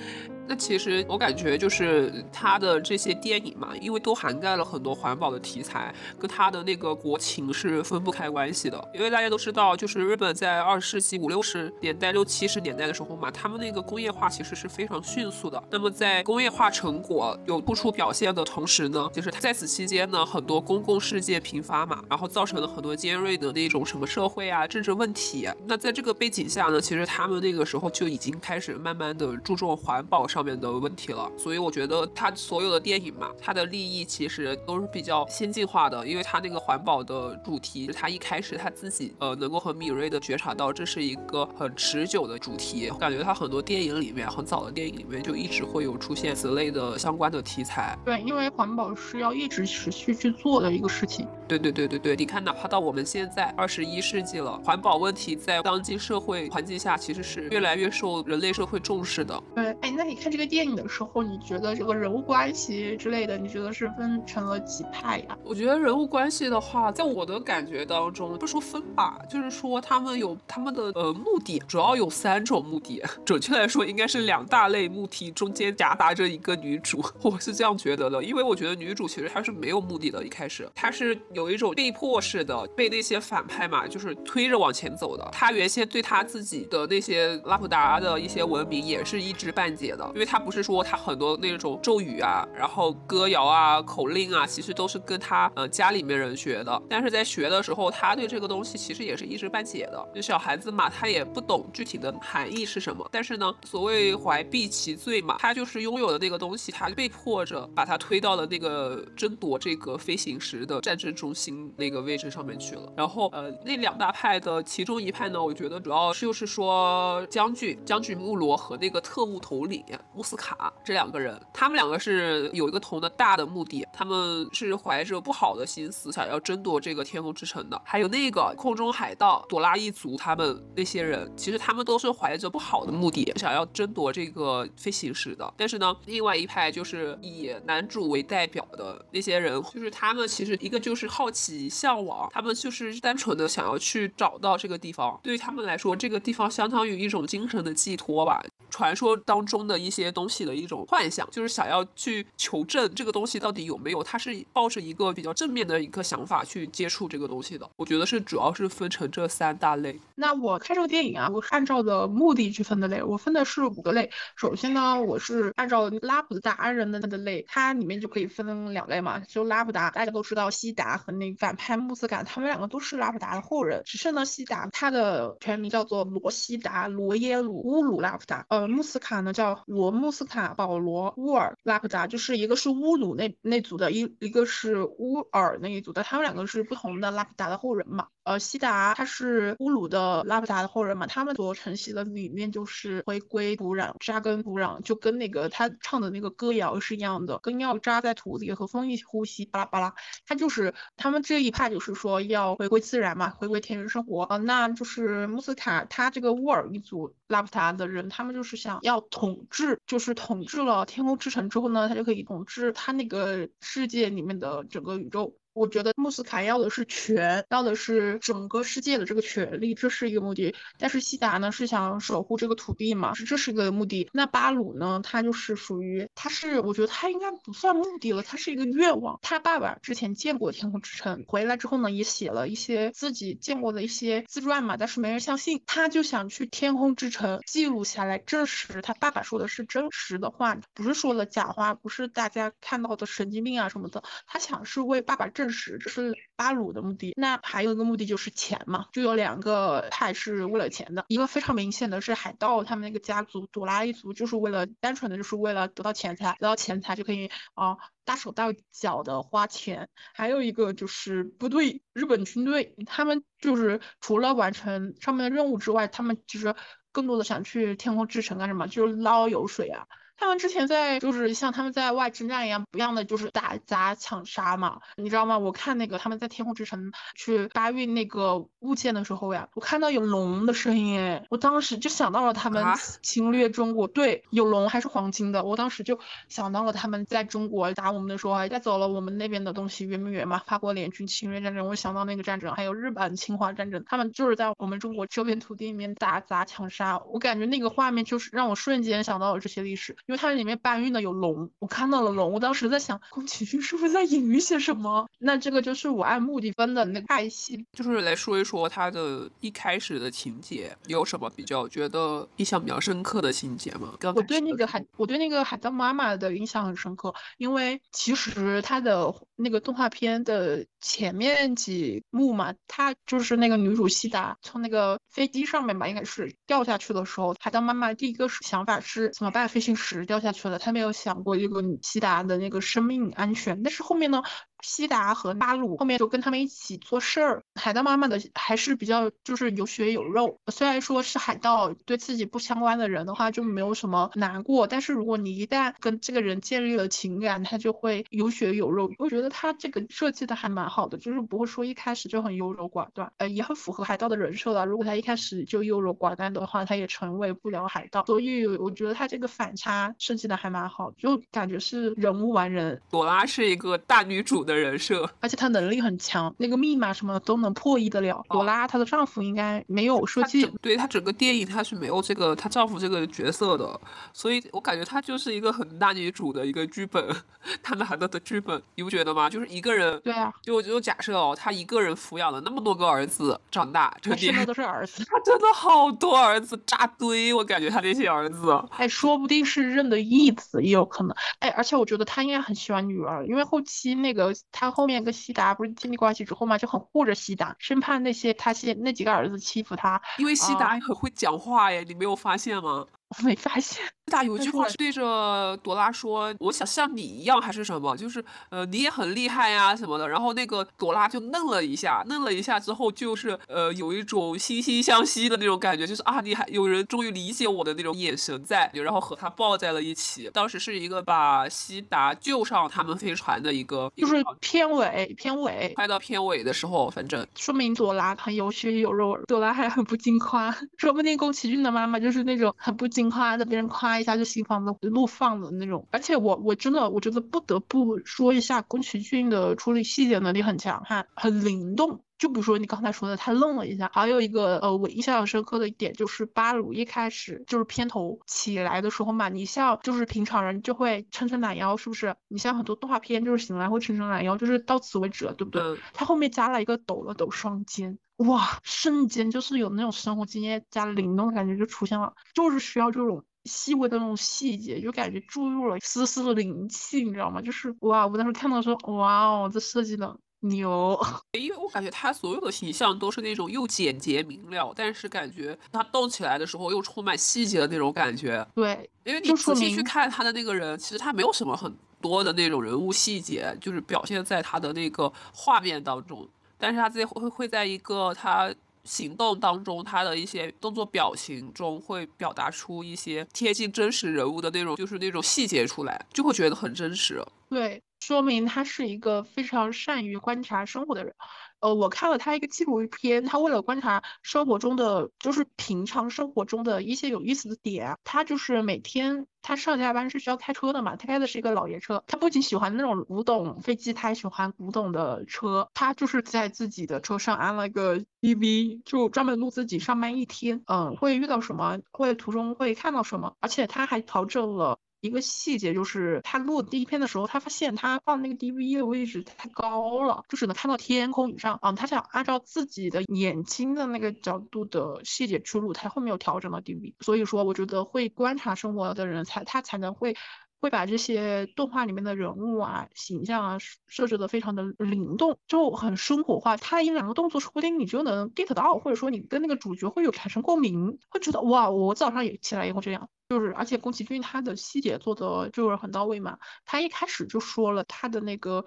[0.50, 8.90] 那其实我感觉就是他的这些电影嘛，因为都涵盖了很多环保的题材，跟他的那个国情是分不开关系的。
[8.92, 15.62] 因为大家都知道，就是日本在二十世纪五六十年代、六七十年代的时候嘛，他们那个工业化其实是非常迅速的。
[15.70, 25.48] 那么在工业化成果有突出表现的同时呢，就是在此期间呢，很多公共事件频发嘛，然后造成了很多尖锐的那种什么社会啊、政治问题。
[25.68, 30.39] 那在这个背景下呢，其实他们那个时候就已经开始慢慢的注重环保上。
[30.40, 47.94] 上面的问题了，所以我觉得他所有的电影嘛，他的利益其实都是比较先进化的，因为他那个环保的主题，他一开始他自己呃能够很敏锐的觉察到这是一个很持久的主题，感觉他很多电影里面很早的电影里面就一直会有出现此类的相关的题材。
[48.02, 51.28] 对，因为环保是要一直持续去做的一个事情。
[51.46, 59.38] 对对对对对，你看哪怕到我们现在二十一世纪了，环保问题在当今社会环境下其实是越来越受人类社会重视的。
[59.54, 60.29] 对，哎，那你看。
[60.30, 65.36] 这个电影的时候，你觉得这个人物关系之类的，你觉得是分成了几派呀？
[65.44, 73.02] 我觉得人物关系的话，在我的感觉当中，不说分吧，就是说他们有他们的呃目的，主要有三种目的。
[73.24, 78.22] 准确来说，应该是两大类目的，中间夹杂着一个女主，我是这样觉得的。
[78.22, 85.28] 因为我觉得女主其实她是没有目的的，一开始她是有一种被迫式的被那些反派嘛，就是推着往前走的。
[85.32, 90.09] 她原先对她自己的那些拉普达的一些文明也是一知半解的。
[90.14, 96.80] 因为他不是说他很多那种咒语啊，然后歌谣啊、口令啊，其实都是跟他呃家里面人学的。
[96.88, 100.08] 但是在学的时候，他对这个东西其实也是一知半解的。
[100.14, 103.08] 就小孩子嘛，他也不懂具体的含义是什么。
[103.12, 112.92] 但是呢，所谓怀璧其罪嘛，他就是拥有的那个东西，他被迫着把他推到了那个争夺这个飞行石的战争中心那个位置上面去了。
[112.96, 119.84] 然后呃，那两大派的其中一派呢，我觉得主要就是说将军将军穆罗和那个特务头领。
[120.14, 127.80] 穆斯卡这两个人，他们两个是有一个同的大的目的，他们是怀着不好的心思想要争夺这个天空之城的。
[127.84, 135.52] 还有那个空中海盗朵拉一族，他们那些人其实他们都是怀着不好的目的想要争夺这个飞行石的。
[135.56, 145.18] 但是呢，另外一派就是以男主为代表的那些人，就是他们其实一个就是好奇向往，他们就是单纯的想要去找到这个地方。
[145.22, 148.42] 对于他们来说，这个地方相当于一种精神的寄托吧。
[148.70, 154.04] 传说当中的一一些东西的一种幻想，就是想要去求证这个东西到底有没有。
[154.04, 157.68] 他是抱着一个比较正面的一个想法去接触这个东西的。
[157.74, 159.98] 我觉得是主要是分成这三大类。
[160.14, 164.08] 那我看这个电影啊，我是按照的目的去分的类，我分的是五个类。
[164.36, 169.18] 首先呢，我是按照拉普达人的那个类，它里面就可以分两类嘛。
[169.28, 173.82] 就拉普达，大家都知道西达和那个反派穆斯感，他们两个都是拉普达的后人。
[173.84, 178.46] 只是呢，西达他的全名叫做罗西达罗耶鲁乌鲁拉普达。
[178.48, 178.70] 呃。
[178.70, 188.08] 穆斯卡呢叫罗罗穆斯卡保罗乌尔拉普达，就是一个是乌鲁那那组的，一一个是乌尔那一组的，他们两个是不同的拉普达的后人嘛。
[188.22, 199.94] 呃，西达他是乌鲁的拉普达的后人嘛，他们所承袭的理念就是回归土壤，扎根土壤，就跟那个他唱的那个歌谣是一样的，根要扎在土里，和风一起呼吸，巴拉巴拉。
[200.26, 204.36] 他就是他们这一派，就是说要回归自然嘛，回归田园生活啊。
[204.36, 215.36] 那就是穆斯卡他这个乌尔一族拉普达的人，他们就是想要统治就是统治了天空之城之后呢，他就可以统治他那个世界里面的整个宇宙。
[215.52, 220.54] 我觉得穆斯卡要的是权，要的是整个世界的这个权利，这是一个目的。
[220.78, 224.08] 但是西达呢是想守护这个土地嘛，是这是一个目的。
[224.12, 229.18] 那巴鲁呢，他就是属于，他是我觉得他应该不算目的了，他是一个愿望。
[229.22, 235.62] 他爸爸之前见过天空之城，回来之后呢，也写了一些自己见过的一些自传嘛，但是没人相信。
[235.66, 244.02] 他就想去天空之城记录下来，证实他爸爸说的是真实的话，不是说了假话，不是大家看到的神经病啊什么的。
[244.26, 245.50] 他想是为爸爸证。
[245.60, 247.12] 实，这是巴鲁的目的。
[247.16, 251.04] 那还有一个目的就是钱嘛，就有两个派是为了钱的。
[251.08, 259.88] 一个非常明显的是海盗他们那个家族朵拉一族，就是为了单纯的就是为了得到钱财，得到钱财就可以啊大手大脚的花钱。
[260.14, 266.54] 还有一个就是部队，日本军队，他们就是除了完成上面的任务之外，他们其实
[266.92, 268.66] 更多的想去天空之城干什么？
[268.68, 269.86] 就是捞油水啊。
[270.20, 275.38] 他们之前在就是像他们在外征战一样，不一样的就是打砸抢杀嘛，你知道吗？
[275.38, 282.62] 我看那个他们在天空之城去搬运那个物件的时候呀，我看到有龙的声音，哎，我当时就想到了他们
[283.00, 290.42] 侵略中国，对，有龙还是黄金的，我当时就想到了他们在中国打我们的时候还带走了我们那边的东西，圆明园嘛？
[290.46, 299.96] 法国联军侵略战争，我想到那个战争，还有日本侵华战争，他们就是在我们中国这片土地里面打砸抢杀，我感觉那个画面就是让我瞬间想到了这些历史。
[300.10, 305.08] 因为它里面搬运的有龙，我看到了龙，我当时在想，宫崎骏是不是在隐喻些什么？
[305.20, 313.94] 那这个就是我按目的分的那个派系，就是来说一说它的一开始的情节，有什么比较觉得印象比较深刻的情节吗？
[314.16, 329.48] 我对那个海，我对那个海盗妈妈的印象很深刻，因为其实它的那个动画片的前面几幕嘛，它就是那个女主西达从那个飞机上面吧，应该是掉下去的时候，海盗妈妈第一个想法是怎么办？
[329.48, 333.62] 飞行掉下去了，他没有想过这个西达的那个生命安全。
[333.62, 334.22] 但是后面呢？
[334.62, 337.42] 西达和巴鲁后面就跟他们一起做事儿。
[337.54, 344.66] 海盗妈妈的还是比较就是有血有肉，虽然说是海盗，对自己不相关的人的话就没有什么难过。
[344.66, 348.90] 但是如果你一旦跟这个人建立了情感，他就会有血有肉。
[348.98, 354.66] 我觉得他这个设计的还蛮好的，就是不会说一开始就很优柔寡断，呃，也很符合海盗的人设了。
[354.66, 358.04] 如果他一开始就优柔寡断的话，他也成为不了海盗。
[358.06, 362.80] 所以我觉得他这个反差设计的还蛮好，就感觉是人无完人。
[362.90, 364.44] 朵拉是一个大女主。
[364.50, 368.24] 的人设，而且她能力很强，那个密码什么的都能破译得了。
[368.28, 373.80] 朵拉她的丈夫应该没有设计，对她整个电影她是没有这个她丈夫这个角色的，
[374.12, 377.14] 所以我感觉她就是一个很大女主的一个剧本，
[377.62, 379.30] 她拿的的剧本，你不觉得吗？
[379.30, 394.34] 就是一个人，对啊，就就假设哦，她一个人抚养了那么多个儿子长大，这些都是儿子， 她真的好多儿子扎堆，我感觉她那些儿子，哎，说不定是认的义子也有可能，哎，而且我觉得她应该很喜欢女儿，因为后期那个。
[394.52, 400.00] 他后面跟西达不是亲密关系之后嘛，就很护着西达，生怕那些他些那几个儿子欺负他。
[400.18, 402.86] 因为西达很会讲话耶，你没有发现吗？
[403.18, 403.82] 我没发现。
[404.06, 407.96] 他有一句话是对着朵拉说：“我想像你一样，还是什么？
[407.96, 420.28] 就是呃，你也很厉害呀什么的。”然后那个朵拉就愣了一下，愣了一下之后，就是呃，有一种惺惺相惜的那种感觉，就是啊，你还有人终于理解我的那种眼神在，然后和他抱在了一起。
[420.32, 434.00] 当时是一个把西达救上他们飞船的一个，就是片尾，片尾拍到片尾的时候，反正说明朵拉很有血有肉，朵拉还很不经夸， 说不定宫崎骏的妈妈就是那种很不经夸的，别人夸。
[434.00, 442.00] 一下就心房子怒放的那种，而且我我真的我觉得不得不说一下宫崎骏的处理细节能力很强悍，很灵动。
[442.20, 443.90] 就比如说你刚才说的，他愣了一下。
[443.94, 452.14] 还有一个呃，我印象深刻的一点就是巴鲁一开始就是片头起来的时候嘛，你像就是平常人就会抻抻懒腰，是不是？
[452.28, 455.78] 你像很多动画片就是醒来会抻抻懒腰，就是到此为止了，对不对？
[455.94, 463.24] 他后面加了一个抖了抖双肩，哇，瞬间就是有那种生活经验加灵动的感觉就出现了，就是需要这种。
[463.46, 467.40] 细微的那种细节，就感觉注入了丝丝的灵气，你知道吗？
[467.40, 470.98] 就是哇，我当时看到说，哇哦，这设计的牛，
[471.32, 478.46] 因为我感觉他所有的形象都是那种又简洁明了，但是感觉他动起来的时候又充满细节的那种感觉。
[478.54, 488.52] 对，因为你仔细去看他的那个人，其实他没有什么很多的那种人物细节，就是表现在他的那个画面当中，但是他最后会会在一个他。
[488.82, 497.22] 行动当中，他的一些动作表情中会表达出一些贴近真实人物的那种，就是那种细节出来，就会觉得很真实。
[497.50, 501.14] 对，说明他是一个非常善于观察生活的人。
[501.60, 512.02] 呃，我看了他一个纪录片，他为了观察生活中的，就是平常生活中的一些有意思的点，他就是每天他上下班是需要开车的嘛，他开的是一个老爷车。
[512.06, 515.68] 他不仅喜欢那种古董飞机，他还喜欢古董的车。
[515.74, 524.78] 他就是在自己的车上安了一个 DV，就专门录自己上班一天，嗯，会遇到什么，会途中会看到什么，而且他还调整了。
[525.00, 531.58] 一个细节就是他录第一篇的时候，他发现他放那个 DV 的位置太高了，就只能看到天空以上。
[531.62, 536.94] 嗯，他想按照自己的眼睛的那个角度的细节去录，他后面又调整了 DV。
[537.00, 540.16] 所以说，我觉得会观察生活的人才，他才能会
[540.60, 546.56] 会把这些动画里面的人物啊、形象啊设置的非常的灵动，就很生活化。
[546.56, 553.08] 他一两个动作，说不定你就能 get 到，或者说你跟那个主角会有产生共鸣，会觉得哇，我早上也起来以后这样。
[553.28, 556.38] 就是，而且宫崎骏他的细节做的就是很到位嘛。
[556.64, 558.64] 他一开始就说了他的那个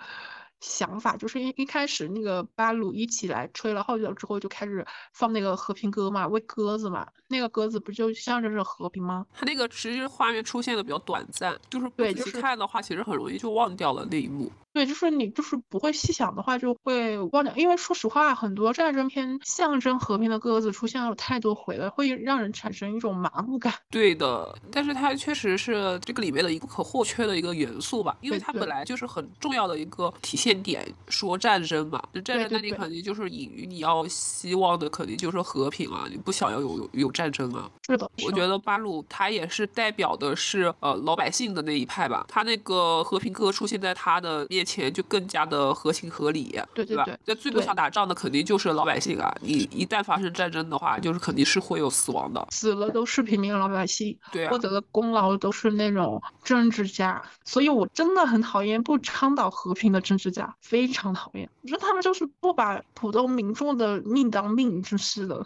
[0.64, 7.06] 想法，就是一一开始那个巴鲁一起来吹了号角之后，就开始放那个和平歌嘛，喂鸽子嘛。
[7.28, 9.26] 那个鸽子不就象征着和平吗？
[9.34, 14.52] 他那个其实画面出现的比较短暂，就是对，就是看的话，其实很容易就忘掉了那一幕。
[14.72, 17.56] 对，就是你就是不会细想的话，就会忘掉。
[17.56, 23.74] 因为说实话，很多战争片象征和平的鸽子出现了太多回了，会让人产生一种麻木感。
[23.90, 30.86] 对的，但是它确实是这个里面的一个不可或缺的一个元素吧，因为它本来就是很重要的一个体现点。
[31.08, 37.70] 说战争嘛，战争那你肯定就是隐喻你要希望的肯定就是和平啊，你不想要有有战争啊。
[37.86, 44.64] 是的，我觉得巴鲁他也是代表的是呃老百姓的那一派吧，他那个和平鸽出现在他的面。
[44.64, 49.36] 前就更加的合情合理，对对对，那最不想打仗的肯定就是老百姓啊！
[49.42, 65.46] 你一旦发生战争的话，就是肯定是会有死亡的，死了都是平民老百姓，对，获得的功劳都是那种政治家，所以我真的很讨厌不倡导和平的政治家，非常讨厌，我觉得他们就是不把普通民众的命当命，就是的，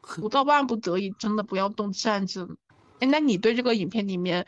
[0.00, 2.56] 不到万不得已，真的不要动战争。
[3.00, 4.46] 哎，那你对这个影片里面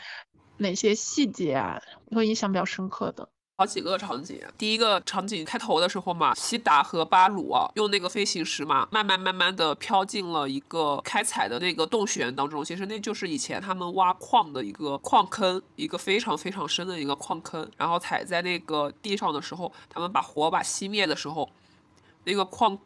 [0.56, 1.80] 哪些细节啊，
[2.10, 3.28] 会印象比较深刻的？
[3.60, 12.64] 好几个场景，第一个场景开头的时候嘛，西达和巴鲁啊用那个飞行石嘛，慢慢慢慢的飘进了一个开采的那个洞穴当中。
[12.64, 17.68] 其实那就是以前他们挖矿的一个矿坑，一个非常非常深的一个矿坑。
[17.76, 21.50] 然后踩在那个地上的时候，他们把火把熄灭的时候，
[22.22, 22.78] 那个矿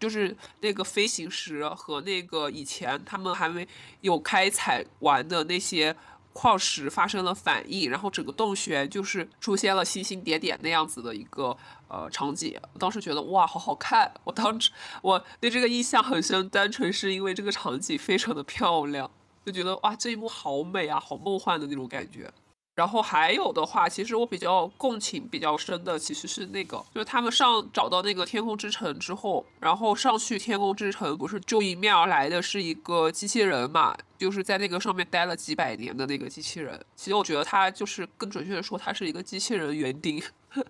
[0.00, 3.68] 就是那个飞行石和那个以前他们还没
[4.00, 5.94] 有开采完的那些。
[6.36, 11.56] 矿石发生了反应，然后整个洞穴就是出现了星星点点那样子的一个
[11.88, 12.54] 呃场景。
[12.78, 14.12] 当时觉得哇，好好看！
[14.22, 14.70] 我当时
[15.00, 19.10] 我对这个印象很深，单纯是因为这个场景非常的漂亮，
[19.46, 22.30] 就觉得哇，这一幕好美啊，好梦幻的那种感觉。
[22.76, 33.96] 然后还有的话，其实我比较共情比较深的，其实是那个，就是他们上找到那个天空之城之后，然后上去天空之城，不是就迎面而来的是一个机器人嘛？
[34.18, 36.78] 就是在那个上面待了几百年的那个机器人。
[36.94, 40.22] 其实我觉得他就是更准确的说，他是一个机器人园丁。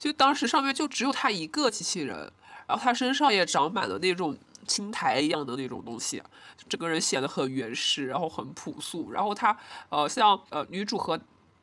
[0.00, 2.16] 就当时上面就只有他一个机器人，
[2.66, 4.34] 然后他身上也长满了那种
[4.66, 6.22] 青苔一样的那种东西，
[6.66, 9.10] 整个人显得很原始，然后很朴素。
[9.10, 9.54] 然后他
[9.90, 11.18] 呃，像呃女主和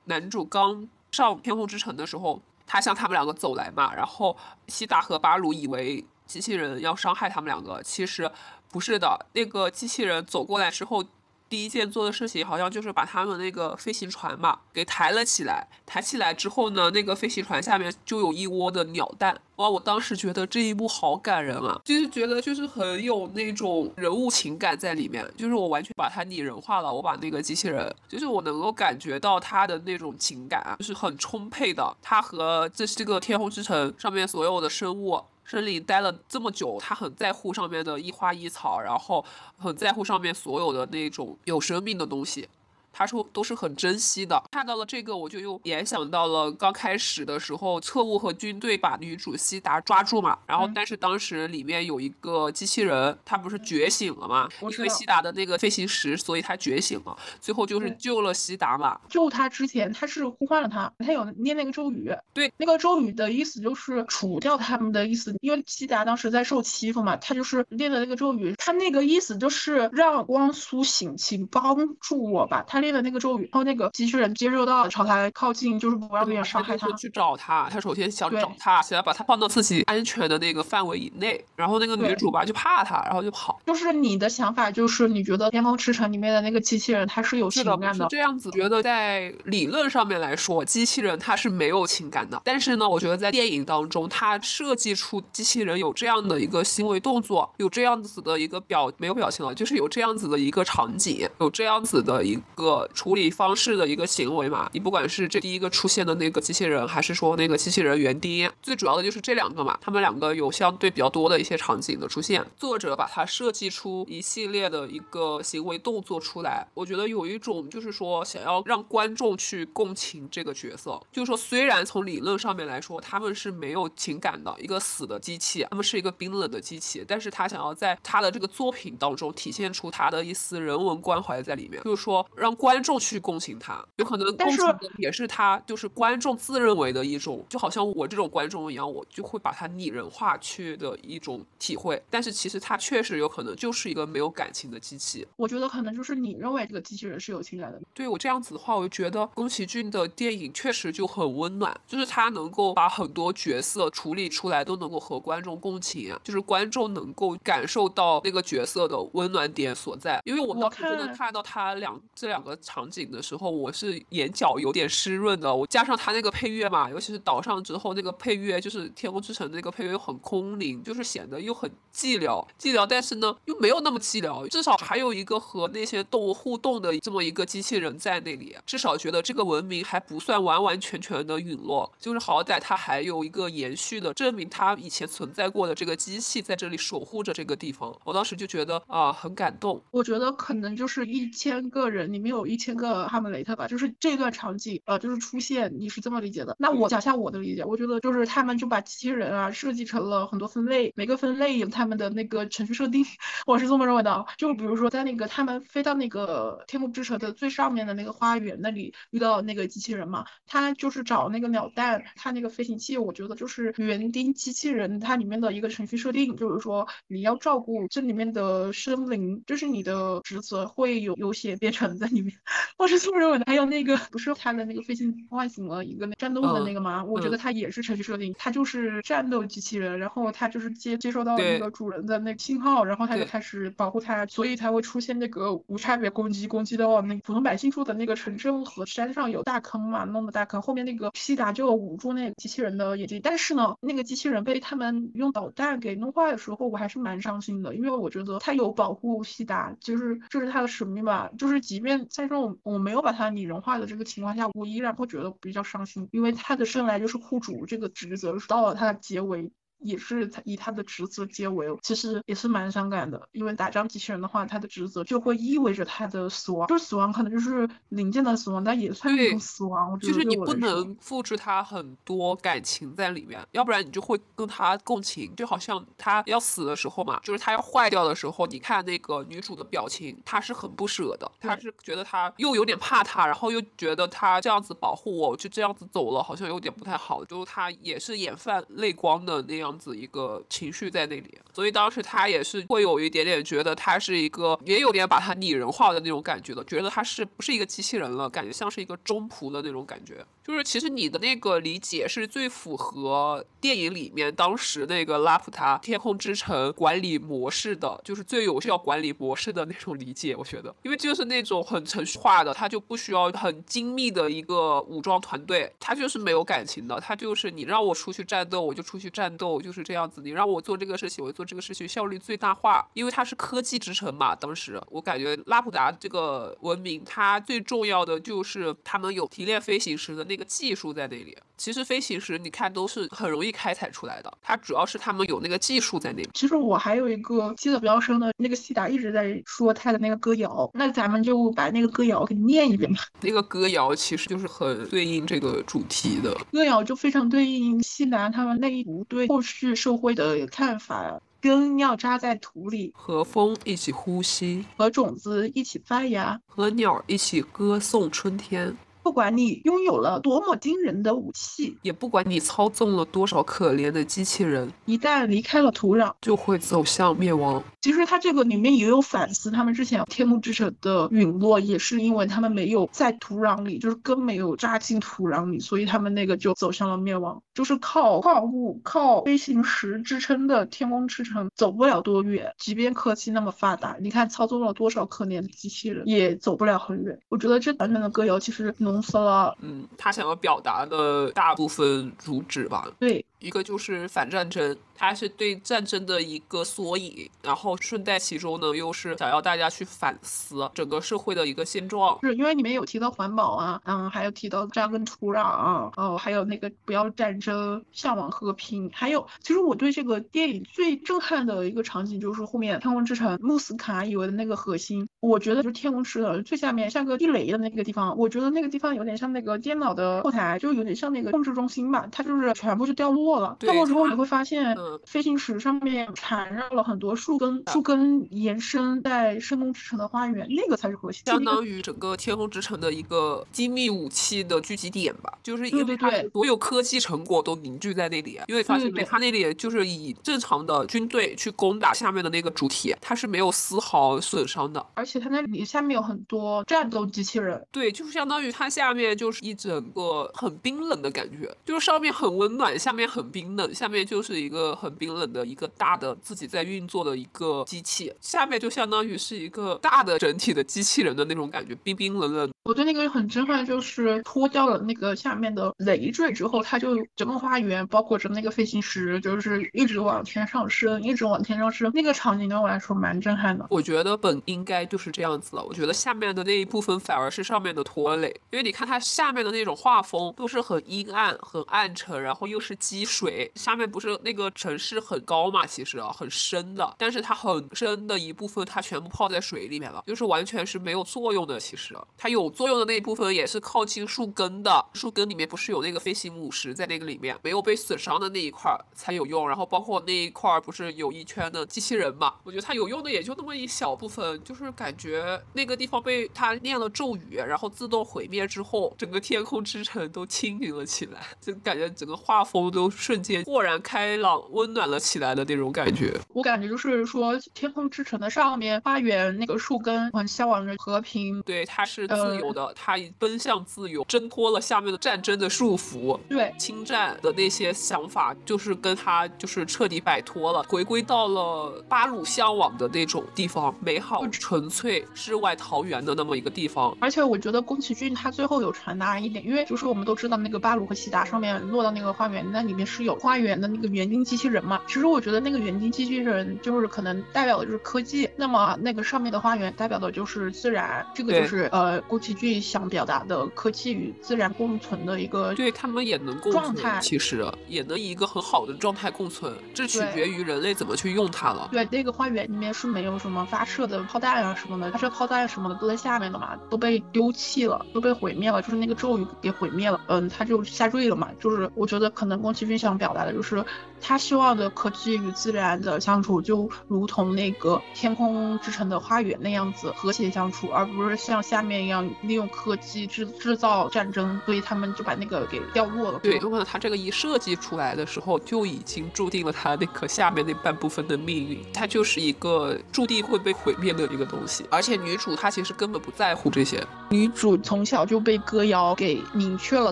[0.10, 4.36] 男主刚上天空之城的时候，他向他们两个走来嘛，然后
[4.67, 8.30] 西达和巴鲁以为机器人要伤害他们两个，其实
[8.69, 9.28] 不是的。
[9.34, 11.06] 那个机器人走过来之后。
[11.50, 19.36] 第一件做的事情好像就是把他们那个飞行船嘛给抬了起来，抬起来之后呢，那个飞行船下面就有一窝的鸟蛋。
[19.56, 26.94] 哇，我当时觉得这一幕好感人啊，就是觉得就是很有那种人物情感在里面，就是我完全把它拟人化了。
[26.94, 31.98] 我把那个机器人，就是我能够感觉到他的那种情感，就是很充沛的。
[32.02, 35.22] 他和这是这个天空之城上面所有的生物。
[35.50, 39.26] 森林待了这么久，他很在乎上面的一花一草，然后
[39.58, 42.48] 很在乎上面所有的那种有生命的东西。
[42.91, 44.41] 他说都是很珍惜的。
[44.52, 54.47] 看到了这个，我就又联想到了刚开始的时候，特务和军队把女主西达抓住嘛，然后但是当时里面有一个机器人，他不是觉醒了嘛？
[54.62, 58.99] 因为西达的那个飞行石，所以他觉醒了，最后就是救了西达嘛。
[59.10, 62.12] 救他之前，他是呼唤了他，他有念那个咒语。
[62.34, 72.64] 对，那个咒语的意思就是除掉他们的意思，因为西达当时在受欺负嘛，他就是念的那个咒语，他那个意思就是让光苏醒，请帮助我吧。
[72.68, 76.89] 他念的那个咒语，然后那个机器人接受到朝他靠近，就是不让别人伤害他。
[76.99, 81.41] 去找他，他首先想找他，想要把他放到自己安全的那个范围以内。
[81.55, 83.61] 然后那个女主吧就怕他，然后就跑。
[83.65, 88.51] 就是你的想法，就是你觉得天空之城里面的那个机器人他是有情感的，是这样子。
[88.51, 92.41] 觉得在理论上面来说，机器人他是没有情感的。
[92.43, 104.70] 但是呢，我觉得在电影当中，他设计出机器人有这样的一个行为动作，有这样子的一个表没有表情了，就是有这样子的一个场景，有这样子的一个处理方式的一个行为嘛。
[104.74, 109.78] 你不管是这第一个出现的那个机器人，还是说那个机器人园丁，最主要的就是这两个嘛。
[109.82, 145.26] 他们两个有相对比较多的一些场景的出现，作者把它设计出一系列的一个行为动作出来，我觉得有一种就是说想要让观众去共情这个角色，就是说虽然从理论上面来说他们是没有情感的一个死的机器，他们是一个冰冷的机器，但是他想要在他的这个作品当中体现出他的一丝人文关怀在里面，就是说让观众去共情他，有可能共情的也是他就是观众自认为的一种，就好像我这种观众一样，我就会把它拟人化去的一种体会，但是其实他确实有可能就是一个没有感情的机器。
[145.38, 147.80] 我觉得可能就是你认为这个机器人是有情感的。
[147.93, 160.22] 对我这样子的话，我就觉得宫崎骏的电影确实就很温暖，就是他能够把很多角色处理出来，都能够和观众共情，就是观众能够感受到那个角色的温暖点所在。
[160.26, 165.54] 因为我当时真的看到他两这两个场景的时候，我是眼角有点湿润的。
[165.54, 187.95] 我加上他那个配乐嘛，尤其是岛上之后那个配乐，就是《天空之城》那个配乐又很空灵，就是显得又很寂寥，寂寥，但是呢又没有那么寂寥，至少还有一个和那些动物互动的这么一个机器人在那里，至少觉得这个文明还不算完完全全的陨落，就是好歹它还有一个延续的，证明它以前存在过的这个机器在这里守护着这个地方。
[188.04, 189.82] 我当时就觉得啊，很感动。
[189.91, 196.56] 我觉得可能就是一千个人里面有一千个哈姆雷特吧，就是这段场景，呃，就是出现，你是这么理解的？
[196.60, 203.06] 那我讲下我的理解，我觉得就是他们就把机器人啊设计成了很多分类，每个分类有他们的那个程序设定，
[203.46, 204.26] 我是这么认为的。
[204.38, 222.28] 就比如说在那个他们飞到那个天空之城的最上面的那个花园那里遇到那个机器人嘛，他就是找那个鸟蛋，他那个飞行器，我觉得就是园丁机器人它里面的一个程序设定，就是说你要照顾这里面的生灵，这是你的职责，会有有些变成在里面，
[222.77, 223.45] 我是这么认为的。
[223.47, 227.03] 还有那个不是他的那个飞行唤醒了一个战斗的那个吗？
[227.03, 259.49] 我觉得他也是程序设定，他就是战斗机器人，然后他就是接接收到那个主人的那个信号，然后他就开始保护他，所以才会出现那个无差别攻击，攻击到那普通百姓住的那个城镇和山上有大坑嘛，弄的大坑，后面那个西达就捂住那个机器人的眼睛，但是呢，那个机器人被他们用导弹给弄坏的时候，我还是蛮伤心的，因为我觉得他有保护西达，就是这是他的使命吧，就是即便但是，我我没有把它拟人化的这个情况下，我依然会觉得比较伤心，因为他的生来就是护主这个职责，到了他的结尾。
[259.80, 263.21] 也是他以他的职责结尾，其实也是蛮伤感的。
[263.32, 269.99] 因为打仗机器人的话，他的职责就会意味着他的死亡，就是死亡可能就是零件的死亡，但也算一种死亡。
[269.99, 275.34] 就是你不能复制他很多感情在里面，要不然你就会跟他共情。
[275.36, 287.23] 就好像他要死的时候嘛，就是他要坏掉的时候，你看那个女主的表情，她是很不舍的，她是觉得他又有点怕他，然后又觉得他这样子保护我，就这样子走了，好像有点不太好。
[287.23, 289.68] 就是他也是眼泛泪光的那样。
[289.70, 300.26] 样子一个情绪在那里，所以当时他也是会有一点点觉得他是一个，也有点把他拟人化的那种感觉的，觉得他是不是一个机器人了，感觉像是一个中仆的那种感觉。
[300.43, 310.36] 就是其实你的那个理解是最符合电影里面当时那个拉普塔天空之城管理模式的，就是最有效管理模式的那种理解。
[310.36, 319.59] 我觉得，因为就是那种很程序化的，他就不需要很精密的一个武装团队，他就是没有感情的，他就是你让我出去战斗，我就出去战斗。
[319.60, 324.34] 求就是这样子，你让我做这个事情，我做这个事情效率最大化，因为它是科技之城嘛。
[324.34, 331.38] 当时我感觉拉普达这个文明，它最重要的就是他们有提炼飞行石的那个技术在那里。
[331.57, 336.30] 其实飞行石你看都是很容易开采出来的，它主要是他们有那个技术在那里。
[336.34, 343.01] 其实我还有一个记得比较深的，那个西达一直在说他的那个歌谣，那咱们就把那个歌谣给念一遍吧。
[343.20, 351.20] 那个歌谣其实就是很对应这个主题的，歌谣就非常对应西达他们那一部对后续社会的看法。
[351.41, 358.76] 根要扎在土里，和风一起呼吸，和种子一起发芽，和鸟一起歌颂春天。
[359.10, 367.64] 不管你拥有了多么惊人的武器，也不管你操纵了多少可怜的机器人，一旦离开了土壤，就会走向灭亡。
[367.82, 377.41] 其实它这个里面也有反思，他们之前天幕之城的陨落，也是因为他们没有在土壤里，就是根没有扎进土壤里，所以他们那个就走向了灭亡。
[377.55, 387.20] 就是靠矿物、靠飞行石支撑的天空之城走不了多远，即便科技那么发达，你看操纵了多少可怜的机器人，也走不了很远。
[387.30, 388.99] 我觉得这版本的歌谣其实浓。
[389.20, 394.76] 了，嗯，他想要表达的大部分主旨吧，对，一个就是反战争。
[395.00, 402.20] 它是对战争的一个缩影，然后顺带其中呢，又是想要大家去反思整个社会的一个现状。
[402.22, 408.91] 是因为里面有提到环保啊，嗯，还有提到扎根土壤啊，哦，还有那个不要战争，向往和平。
[408.93, 423.56] 还有，其实我对这个电影最震撼的一个场景就是后面天空之城穆斯卡以为的那个核心，我觉得就是天空之城最下面像个地雷的那个地方，我觉得那个地方有点像那个电脑的后台，就有点像那个控制中心吧，它就是全部就掉落了。
[423.62, 424.76] 掉落之后你会发现。
[425.06, 435.38] 飞行石上面缠绕了很多树根，树根延伸在深空之城的花园，那个才是核心，相当于整个天空之城的一个精密武器的聚集点吧。
[435.44, 444.86] 就是因为它所有科技成果都凝聚在那里，因为发现没它那里就是以正常的军队去攻打下面的那个主体，它是没有丝毫损伤的。
[444.94, 454.78] 而且它那里下面有很多战斗机器人，对，就是相当于它下面就是一整个很冰冷的感觉，就是上面很温暖，下面很冰冷，下面就是一个。
[454.80, 462.49] 很冰冷的一个大的自己在运作的一个机器，下面就相当于是一个大的整体的机器人的那种感觉，冰冰冷冷。
[462.63, 471.91] 我对那个很震撼，就是脱掉了那个下面的累赘之后，它就整个花园，包括着那个飞行石，就是一直往天上升，一直往天上升。
[471.93, 473.65] 那个场景对我来说蛮震撼的。
[473.69, 475.63] 我觉得本应该就是这样子了。
[475.63, 491.59] 我觉得下面的那一部分反而是上面的拖累，因为你看它下面的那种画风都是很阴暗、很暗沉，然后又是积水，下面不是那个城市很高嘛，其实啊很深的，但是它很深的一部分它全部泡在水里面了，就是完全是没有作用的。
[491.59, 499.49] 其实它有作用的那一部分也是靠近树根的，树根里面不是有那个飞行母石在那个里面，没有被损伤的那一块才有用。
[499.49, 502.36] 然后包括那一块不是有一圈的机器人嘛？
[502.43, 514.99] 我觉得它有用的也就那么一小部分，就是感觉那个地方被它念了咒语，然后自动毁灭之后，整个天空之城都清明了起来，就感觉整个画风都瞬间豁然开朗，温暖了。
[514.99, 536.95] 起来的那种感觉，我感觉就是说，天空之城的上面花园那个树根很向往着和平，对，它是自由的，它奔向自由，挣脱了下面的战争的束缚，对，侵占的那些想法，就是跟他就是彻底摆脱了，回归到了巴鲁向往的那种地方，美好、纯粹、世外桃源的那么一个地方。
[536.99, 544.82] 而且我觉得宫崎骏他最后有传达一点，因为就是我们都知道那个巴鲁和西达上面落到那个花园，那里面是有花园的那个园丁机器人嘛。
[544.88, 561.70] 其实我觉得那个园丁机器人就是可能代表的就是科技，那么那个上面的花园代表的就是自然，这个就是呃宫崎骏想表达的科技与自然共存的一个，对他们也能共存，其实也能以一个很好的状态共存，这取决于人类怎么去用它了。
[561.72, 573.64] 对，那个花园里面是没有什么发射的炮弹啊什么的，发射炮弹什么的都在下面的嘛，都被丢弃了，都被毁灭了，就是那个咒语给毁灭了，嗯，它就下坠了嘛，就是我觉得可能宫崎骏想表达的就是
[574.02, 575.09] 他希望的科技。
[575.19, 586.19] 与自然的相处就如同那个天空之城的花园那样子和谐相处，而不是像下面一样利用科技制制造战争，所以他们就把那个给掉落了。
[586.19, 594.63] 对，有可能他这个一设计出来的时候就已经注定了他那个下面那半部分的命运，它就是一个注定会被毁灭的一个东西。
[594.69, 599.91] 而且女主她其实根本不在乎这些，女主从小就被歌谣给明确了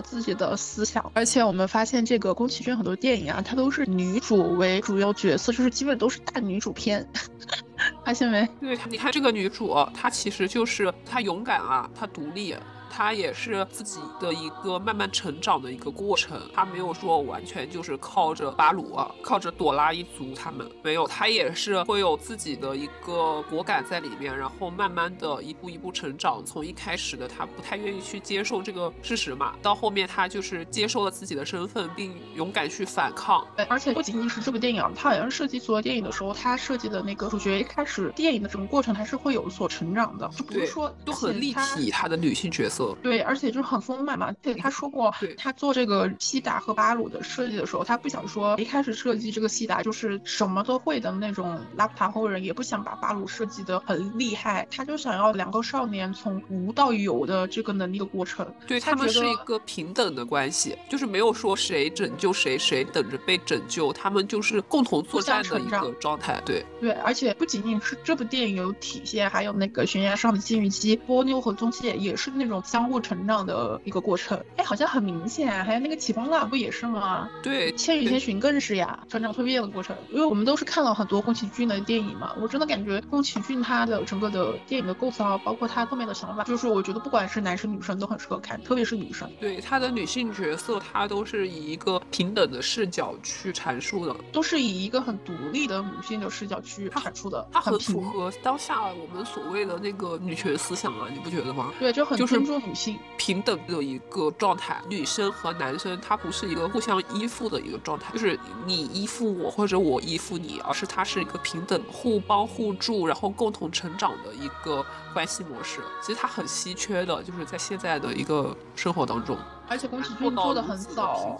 [0.00, 1.10] 自己的思想。
[1.14, 5.08] 而且我们发现这个宫崎骏很多电影啊，它都是女主为主要。
[5.18, 7.04] 角色就是基本都是大女主片，
[8.04, 8.48] 发现没？
[8.60, 12.54] 对，你看这个女主，她其实就是她勇敢啊，她独立，
[12.98, 16.36] 她也是自己的一个慢慢成长的一个过程。
[16.52, 26.42] 他没有说完全就是靠着巴鲁啊，靠着朵拉一族他们，没有，他也是会有自己的一个果敢在里面，然后慢慢的一步一步成长。
[26.44, 33.46] 从一开始的他不太愿意去接受这个事实嘛，到后面他就是接受了自己的身份，并勇敢去反抗。
[33.68, 41.92] 而且不仅仅是这部电影，它好像设计所有电影的时候，它设计的那个主角一开始电影的整个过程，他是会有所成长的，就不是说都很立体。
[41.92, 44.32] 她的女性角色，对，而且就是很丰满嘛。
[44.42, 58.46] 对，他说过，他做这个西达和巴鲁的设计的时候，他不想说一开始设计这个西达就是什么都会的那种拉普塔后人，也不想把巴鲁设计的很厉害，他就想要两个少年从无到有的这个能力的过程。
[58.66, 66.40] 对他们是一个平等的关系，就是没有说谁拯救谁，谁等着被拯救，他们就是共同作战的一个状态。
[66.44, 74.38] 对对，而且不仅仅是这部电影有体现，还有那个悬崖上的金鱼姬波妞和宗介也是那种相互成长的一个过程。
[74.58, 77.30] 哎，好像很明显，啊还有那个起风了不也是吗？
[77.42, 79.96] 对，千与千寻更是呀，成长蜕变的过程。
[80.10, 89.26] 因为我们都是看了很多宫崎骏的电影嘛，我真的感觉宫崎骏他的整个的电影的构造，包括他后面的想法，就是我觉得不管是男生女生都很适合看，特别是女生。
[89.40, 101.72] 对他的女性角色，他都是以一个平等的视角去阐述的，都是以一个很独立的女性的视角去阐述的，他很符合当下我们所谓的那个女权思想啊，你不觉得吗？
[101.78, 115.80] 对，就很尊重女性平等的一个状态，女生和男生他不是一个互相依附的一个状态，就是你依附我或者我依附你，而是它是一个平等、互帮互助，然后共同成长的一个关系模式。
[116.02, 119.36] 其实它很稀缺的，就是在现在的一个生活当中。
[119.68, 121.38] 而且宫崎骏做的很早，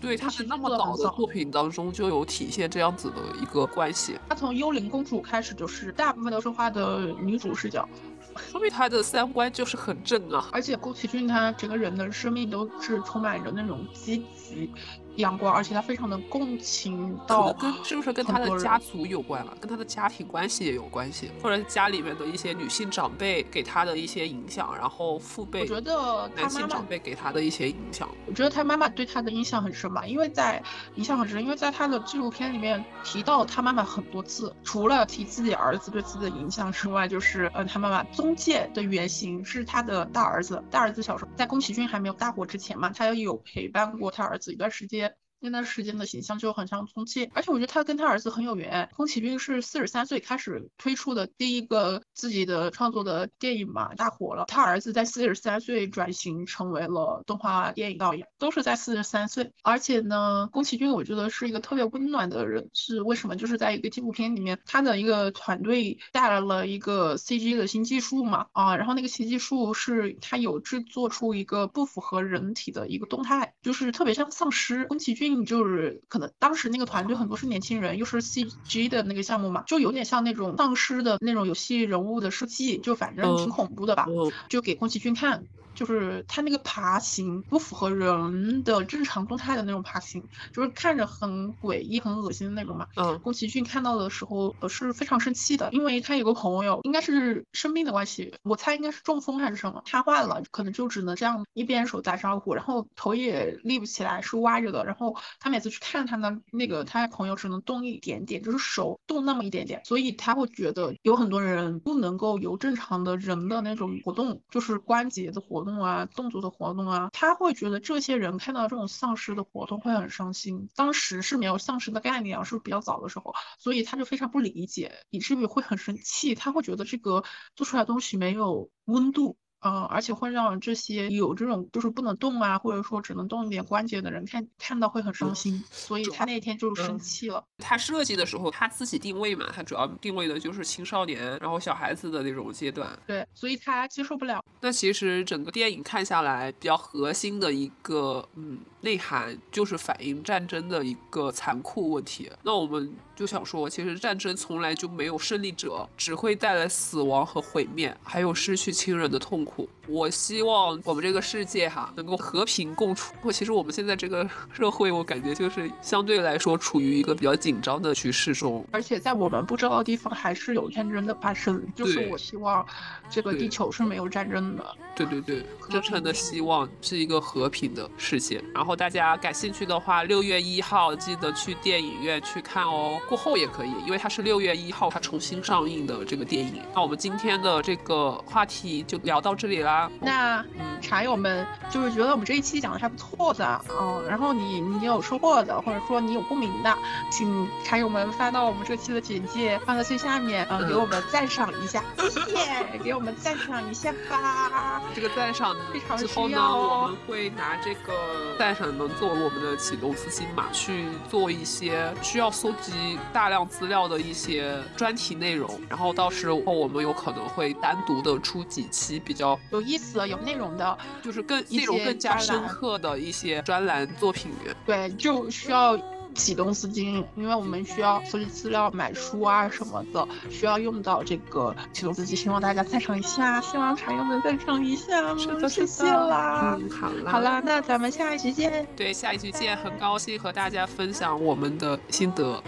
[0.00, 4.18] 对他是那么早的作品当中就有体现这样子的一个关系。
[4.28, 7.88] 他从幽灵公主开始就是大部分都是画的女主视角，
[8.36, 10.48] 说明他的三观就是很正啊。
[10.52, 14.72] 而且宫崎骏他整个人的生命都是充满着那种积极。
[15.16, 19.56] 阳光，而且他非常的共情到，跟是不是跟他的家族有关了？
[19.60, 28.08] 跟他的家庭关系也有关系，或者是家里面的一些女性长辈给他的一些影响，然后父辈，我觉得男性长辈给他的一些影响。
[28.26, 30.62] 我觉得他妈妈对他的印象很深吧，因为在
[30.96, 45.03] 影响很深，因为在他的纪录片里面提到他妈妈很多次，除了提自己儿子对自己的影响之外，就是呃他妈妈宗介的原型是他的大儿子，大儿子小时候在宫崎骏还没有大火之前嘛，他有陪伴过他儿子一段时间。
[45.44, 48.88] 那段时间的形象就很像宗介，而且我觉得他跟他儿子很有缘。
[48.96, 54.46] 宫崎骏是四十三岁开始推出的第一个自己的创作的电影嘛，大火了。
[54.48, 59.52] 他儿子在四十三岁转型成为了动画电影导演，都是在四十三岁。
[59.62, 63.36] 而且呢，宫崎骏我觉得是一个特别温暖的人，是为什么？
[63.36, 74.86] 就是在一个纪录片里面，他的一个团队带来了一个 CG 的新技术嘛，啊，然后那个新技术是他有制作出一个不符合人体的一个动态，就是特别像丧尸。
[74.86, 75.33] 宫崎骏。
[75.42, 84.06] 就是可能当时那个团队很多是年轻人，又是 CG 的那个项目嘛，就有点像那种丧尸的那种游戏人物的设计，就反正挺恐怖的吧，
[84.48, 85.42] 就给宫崎骏看。
[85.74, 90.22] 就是他那个爬行不符合人的正常动态的那种爬行，
[90.52, 92.86] 就是看着很诡异、很恶心的那种嘛。
[92.96, 104.84] 嗯，宫崎骏看到的时候是非常生气的，因为他有个朋友应该是生病的关系，我猜应该是中风还是什么，瘫痪了，可能就只能这样一边手打招呼，然后头也立不起来，是歪着的。
[104.84, 115.63] 然后他每次去看他的那个他朋友只能动一点点，就是手动那么一点点，所以他会觉得有很多人不能够有正常的人的那种活动，就是关节的活。
[115.64, 120.68] 动啊，动作的活动啊，他会觉得这些人看到这种丧尸的活动会很伤心。
[120.76, 126.34] 当时是没有丧尸的概念啊，是比较早的时候，所以他就非常不理解，以至于会很生气。
[126.34, 127.24] 他会觉得这个
[127.56, 129.36] 做出来的东西没有温度。
[129.64, 137.42] 嗯，而且会让这些有这种就是不能动啊，或者说只能动一点关节的人看看到会很伤心，所以他那天就生气了。
[137.58, 142.96] 他设计的时候，他自己定位嘛，他主要定位的就是青少年，然后小孩子的那种阶段。
[143.06, 144.44] 对，所以他接受不了。
[144.60, 152.30] 那其实整个电影看下来，比较核心的一个嗯内涵，就是反映战争的一个残酷问题。
[152.42, 159.68] 那我们就想说，其实战争从来就没有胜利者，只会带来死亡和毁灭，还有失去亲人的痛苦。
[159.86, 163.12] 我希望我们这个世界哈能够和平共处。
[163.14, 171.62] 不过其实我们现在这个社会，我感觉就是相对来说处于一个比较紧张的局势中，而且在我们不知道的地方还是有战争的发生。
[171.74, 172.64] 就是我希望
[173.10, 174.64] 这个地球是没有战争的。
[174.96, 178.42] 对对对，真诚的希望是一个和平的世界。
[178.54, 182.98] 然后大家感兴趣的话，六月一号记得去电影院去看哦。
[183.08, 186.62] 过后也可以，因为它是六月一号它重新上映的这个电影。
[186.74, 189.73] 那我们今天的这个话题就聊到这里啦。
[189.74, 190.44] 啦，那
[190.80, 196.76] 茶友们就是觉得我们这一期讲的还不错的，嗯，然后你你有收获的，或者说你有共鸣的，
[197.10, 204.80] 请茶友们发到我们这期的简介放在最下面，嗯，给我们赞赏一下，谢谢，给我们赞赏一下吧。
[204.94, 207.92] 这个赞赏非常之后呢，需要哦我们会拿这个
[208.38, 224.30] 赞赏能作为我们的启动资金嘛，去做一些需要搜集大量资料的一些专题内容，然后到时候我们有可能会单独的出几期比较有意思的、有内容的，就是更一内容些更加深刻的一些专栏作品。
[224.66, 225.78] 对，就需要
[226.14, 236.56] 启动资金，因为我们需要搜集资料、买书啊什么的，需要用到这个启动资金，希望大家赞赏一下，希望茶友们赞赏一下，是的，谢谢啦。
[236.60, 238.64] 嗯，好啦，好啦，那咱们下一期见。
[238.76, 242.40] 对，下一期见，很高兴和大家分享我们的心得、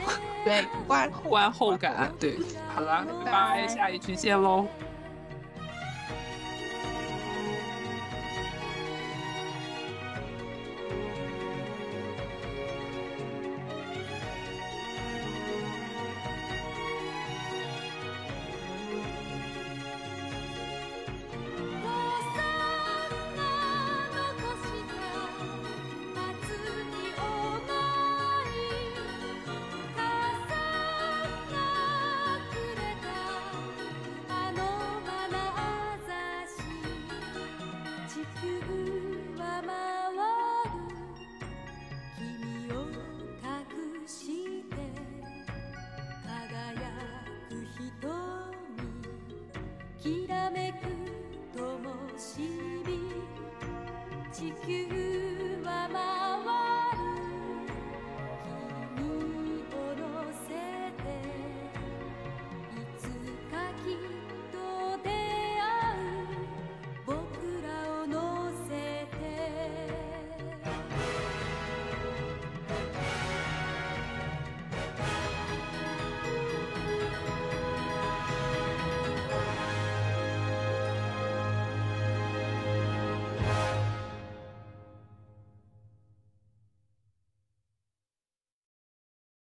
[0.44, 2.12] 对，观观后感。
[2.20, 2.38] 对，
[2.72, 4.64] 好啦，拜拜拜，下一期见喽。